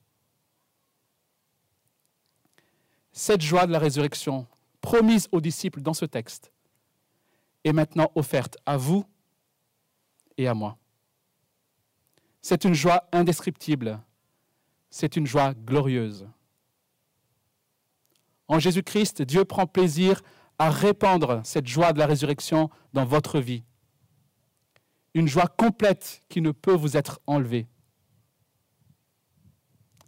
Cette 3.17 3.43
joie 3.43 3.69
de 3.69 3.71
la 3.71 3.79
résurrection, 3.79 4.45
promise 4.81 5.29
aux 5.31 5.41
disciples 5.41 5.81
dans 5.81 5.95
ce 5.95 6.05
texte, 6.05 6.53
est 7.63 7.73
maintenant 7.73 8.11
offerte 8.17 8.57
à 8.67 8.77
vous 8.77 9.05
et 10.37 10.49
à 10.49 10.55
moi. 10.55 10.77
C'est 12.43 12.65
une 12.65 12.75
joie 12.75 13.09
indescriptible, 13.13 14.03
c'est 14.91 15.15
une 15.17 15.29
joie 15.29 15.55
glorieuse. 15.55 16.29
En 18.49 18.59
Jésus-Christ, 18.59 19.23
Dieu 19.23 19.45
prend 19.45 19.69
plaisir 19.69 20.21
à 20.59 20.69
répandre 20.69 21.41
cette 21.45 21.69
joie 21.69 21.93
de 21.93 22.01
la 22.01 22.07
résurrection 22.07 22.69
dans 22.95 23.05
votre 23.05 23.39
vie. 23.39 23.63
Une 25.15 25.29
joie 25.29 25.47
complète 25.47 26.25
qui 26.29 26.41
ne 26.41 26.51
peut 26.51 26.75
vous 26.75 26.97
être 26.97 27.21
enlevée. 27.29 27.69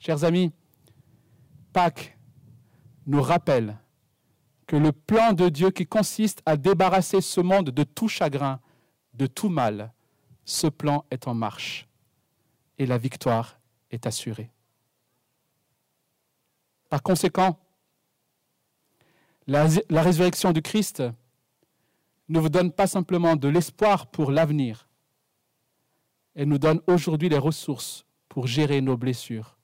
Chers 0.00 0.24
amis, 0.24 0.50
Pâques 1.72 2.15
nous 3.06 3.22
rappelle 3.22 3.78
que 4.66 4.76
le 4.76 4.92
plan 4.92 5.32
de 5.32 5.48
Dieu 5.48 5.70
qui 5.70 5.86
consiste 5.86 6.42
à 6.44 6.56
débarrasser 6.56 7.20
ce 7.20 7.40
monde 7.40 7.70
de 7.70 7.84
tout 7.84 8.08
chagrin, 8.08 8.60
de 9.14 9.26
tout 9.26 9.48
mal, 9.48 9.92
ce 10.44 10.66
plan 10.66 11.04
est 11.10 11.28
en 11.28 11.34
marche 11.34 11.88
et 12.78 12.86
la 12.86 12.98
victoire 12.98 13.58
est 13.90 14.06
assurée. 14.06 14.50
Par 16.88 17.02
conséquent, 17.02 17.58
la, 19.46 19.66
résurrection 20.02 20.52
du 20.52 20.62
Christ 20.62 21.02
ne 22.28 22.40
vous 22.40 22.48
donne 22.48 22.72
pas 22.72 22.86
simplement 22.86 23.36
de 23.36 23.48
l'espoir 23.48 24.08
pour 24.08 24.30
l'avenir, 24.32 24.88
elle 26.34 26.48
nous 26.48 26.58
donne 26.58 26.80
aujourd'hui 26.86 27.28
les 27.28 27.38
ressources 27.38 28.04
pour 28.28 28.46
gérer 28.46 28.80
nos 28.80 28.96
blessures. 28.96 29.55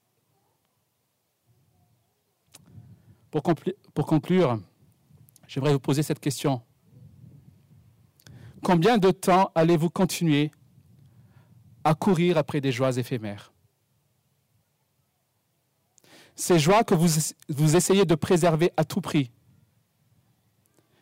Pour, 3.33 4.05
conclure, 4.05 4.59
j'aimerais 5.47 5.73
vous 5.73 5.79
poser 5.79 6.03
cette 6.03 6.19
question. 6.19 6.61
Combien 8.63 8.99
de 8.99 9.09
temps 9.09 9.51
allez-vous 9.55 9.89
continuer 9.89 10.51
à 11.83 11.95
courir 11.95 12.37
après 12.37 12.61
des 12.61 12.71
joies 12.71 12.95
éphémères? 12.97 13.51
Ces 16.35 16.59
joies 16.59 16.83
que 16.83 16.93
vous 16.93 17.75
essayez 17.75 18.05
de 18.05 18.13
préserver 18.13 18.71
à 18.77 18.85
tout 18.85 19.01
prix, 19.01 19.31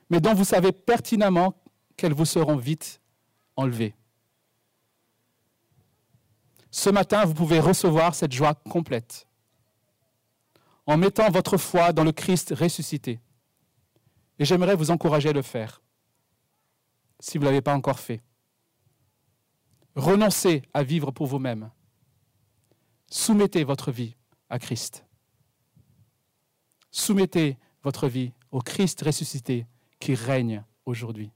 mais 0.09 0.21
dont 0.21 0.33
vous 0.33 0.45
savez 0.45 0.71
pertinemment 0.71 1.53
qu'elles 1.97 2.13
vous 2.13 2.23
seront 2.23 2.55
vite 2.55 3.01
enlevées. 3.57 3.93
Ce 6.69 6.89
matin, 6.89 7.25
vous 7.25 7.33
pouvez 7.33 7.59
recevoir 7.59 8.15
cette 8.15 8.31
joie 8.31 8.53
complète 8.53 9.27
en 10.85 10.97
mettant 10.97 11.29
votre 11.29 11.57
foi 11.57 11.93
dans 11.93 12.03
le 12.03 12.11
Christ 12.11 12.53
ressuscité. 12.57 13.19
Et 14.39 14.45
j'aimerais 14.45 14.75
vous 14.75 14.91
encourager 14.91 15.29
à 15.29 15.33
le 15.33 15.41
faire, 15.41 15.81
si 17.19 17.37
vous 17.37 17.43
ne 17.43 17.49
l'avez 17.49 17.61
pas 17.61 17.75
encore 17.75 17.99
fait. 17.99 18.21
Renoncez 19.95 20.63
à 20.73 20.83
vivre 20.83 21.11
pour 21.11 21.27
vous-même. 21.27 21.69
Soumettez 23.07 23.63
votre 23.63 23.91
vie 23.91 24.15
à 24.49 24.57
Christ. 24.57 25.05
Soumettez 26.91 27.57
votre 27.83 28.07
vie 28.07 28.33
au 28.51 28.59
Christ 28.59 29.01
ressuscité 29.01 29.65
qui 29.99 30.15
règne 30.15 30.63
aujourd'hui. 30.85 31.31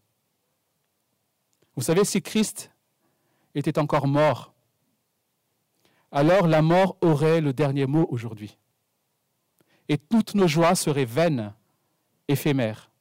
Vous 1.75 1.83
savez, 1.83 2.05
si 2.05 2.21
Christ 2.21 2.71
était 3.53 3.79
encore 3.79 4.07
mort, 4.07 4.53
alors 6.11 6.47
la 6.47 6.61
mort 6.61 6.97
aurait 7.01 7.41
le 7.41 7.51
dernier 7.53 7.85
mot 7.85 8.07
aujourd'hui. 8.09 8.57
Et 9.89 9.97
toutes 9.97 10.35
nos 10.35 10.47
joies 10.47 10.75
seraient 10.75 11.05
vaines, 11.05 11.53
éphémères. 12.27 12.91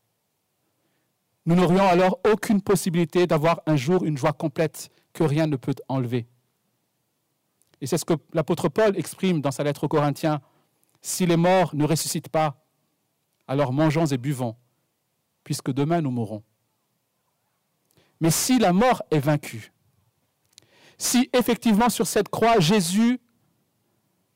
Nous 1.47 1.55
n'aurions 1.55 1.87
alors 1.87 2.21
aucune 2.31 2.63
possibilité 2.63 3.27
d'avoir 3.27 3.61
un 3.67 3.77
jour 3.77 4.05
une 4.05 4.17
joie 4.17 4.33
complète 4.33 4.91
que 5.13 5.25
rien 5.25 5.47
ne 5.47 5.57
peut 5.57 5.75
enlever. 5.89 6.27
Et 7.81 7.87
c'est 7.87 7.99
ce 7.99 8.05
que 8.05 8.15
l'apôtre 8.33 8.69
Paul 8.69 8.97
exprime 8.97 9.41
dans 9.41 9.51
sa 9.51 9.63
lettre 9.63 9.85
aux 9.85 9.89
Corinthiens. 9.89 10.41
Si 11.03 11.27
les 11.27 11.37
morts 11.37 11.75
ne 11.75 11.85
ressuscitent 11.85 12.31
pas, 12.31 12.65
alors 13.47 13.73
mangeons 13.73 14.07
et 14.07 14.17
buvons, 14.17 14.57
puisque 15.43 15.71
demain 15.71 16.01
nous 16.01 16.11
mourrons. 16.11 16.43
Mais 18.21 18.31
si 18.31 18.59
la 18.59 18.73
mort 18.73 19.03
est 19.11 19.19
vaincue, 19.19 19.73
si 20.97 21.29
effectivement 21.35 21.91
sur 21.91 22.07
cette 22.07 22.31
croix, 22.31 22.59
Jésus, 22.59 23.21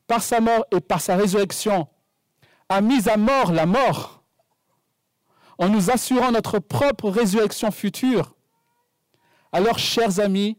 par 0.05 0.21
sa 0.21 0.41
mort 0.41 0.65
et 0.71 0.79
par 0.79 1.01
sa 1.01 1.15
résurrection, 1.15 1.87
a 2.69 2.81
mis 2.81 3.09
à 3.09 3.17
mort 3.17 3.51
la 3.51 3.65
mort, 3.65 4.23
en 5.57 5.69
nous 5.69 5.91
assurant 5.91 6.31
notre 6.31 6.59
propre 6.59 7.09
résurrection 7.09 7.71
future, 7.71 8.35
alors, 9.51 9.79
chers 9.79 10.19
amis, 10.19 10.57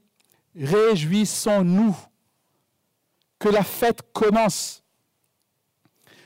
réjouissons-nous 0.57 1.97
que 3.39 3.49
la 3.49 3.63
fête 3.63 4.03
commence. 4.13 4.83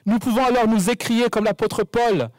Nous 0.07 0.19
pouvons 0.19 0.45
alors 0.45 0.67
nous 0.67 0.91
écrier 0.91 1.29
comme 1.29 1.45
l'apôtre 1.45 1.85
Paul, 1.85 2.31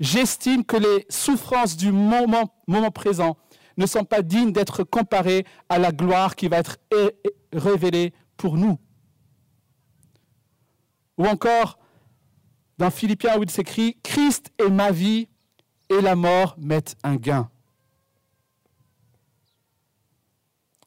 j'estime 0.00 0.64
que 0.64 0.76
les 0.76 1.06
souffrances 1.08 1.76
du 1.76 1.92
moment, 1.92 2.54
moment, 2.66 2.90
présent 2.90 3.36
ne 3.76 3.86
sont 3.86 4.04
pas 4.04 4.22
dignes 4.22 4.52
d'être 4.52 4.84
comparées 4.84 5.46
à 5.68 5.78
la 5.78 5.92
gloire 5.92 6.36
qui 6.36 6.48
va 6.48 6.58
être 6.58 6.78
révélée 7.52 8.12
pour 8.36 8.56
nous. 8.56 8.78
Ou 11.18 11.26
encore, 11.26 11.78
dans 12.84 12.90
Philippiens 12.90 13.38
où 13.38 13.42
il 13.42 13.50
s'écrit, 13.50 13.96
Christ 14.02 14.52
est 14.58 14.68
ma 14.68 14.90
vie 14.90 15.26
et 15.88 16.02
la 16.02 16.14
mort 16.14 16.54
m'est 16.58 16.94
un 17.02 17.16
gain. 17.16 17.50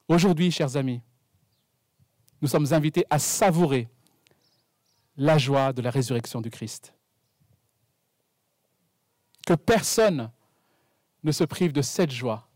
Aujourd'hui, 0.08 0.52
chers 0.52 0.78
amis, 0.78 1.02
nous 2.40 2.48
sommes 2.48 2.72
invités 2.72 3.04
à 3.10 3.18
savourer 3.18 3.90
la 5.16 5.40
joie 5.40 5.74
de 5.74 5.82
la 5.82 5.90
résurrection 5.90 6.40
du 6.40 6.52
Christ. 6.52 6.94
Que 9.48 9.56
personne 9.56 10.30
ne 11.24 11.32
se 11.32 11.46
prive 11.46 11.74
de 11.74 11.82
cette 11.82 12.12
joie 12.12 12.48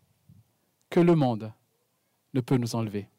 que 0.92 1.00
le 1.00 1.16
monde 1.16 1.52
ne 2.36 2.42
peut 2.42 2.58
nous 2.58 2.76
enlever. 2.76 3.10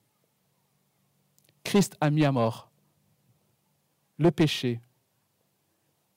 Christ 1.64 1.96
a 2.00 2.11
mis 2.11 2.24
à 2.24 2.30
mort 2.30 2.70
le 4.18 4.30
péché 4.30 4.80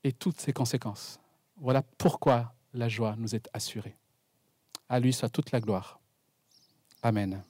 et 0.05 0.13
toutes 0.13 0.39
ses 0.39 0.53
conséquences. 0.53 1.19
Voilà 1.57 1.81
pourquoi 1.81 2.53
la 2.73 2.87
joie 2.87 3.15
nous 3.17 3.33
est 3.33 3.49
assurée. 3.53 3.97
À 4.87 4.99
lui 4.99 5.11
soit 5.11 5.29
toute 5.29 5.51
la 5.51 5.59
gloire. 5.59 5.99
Amen. 7.01 7.43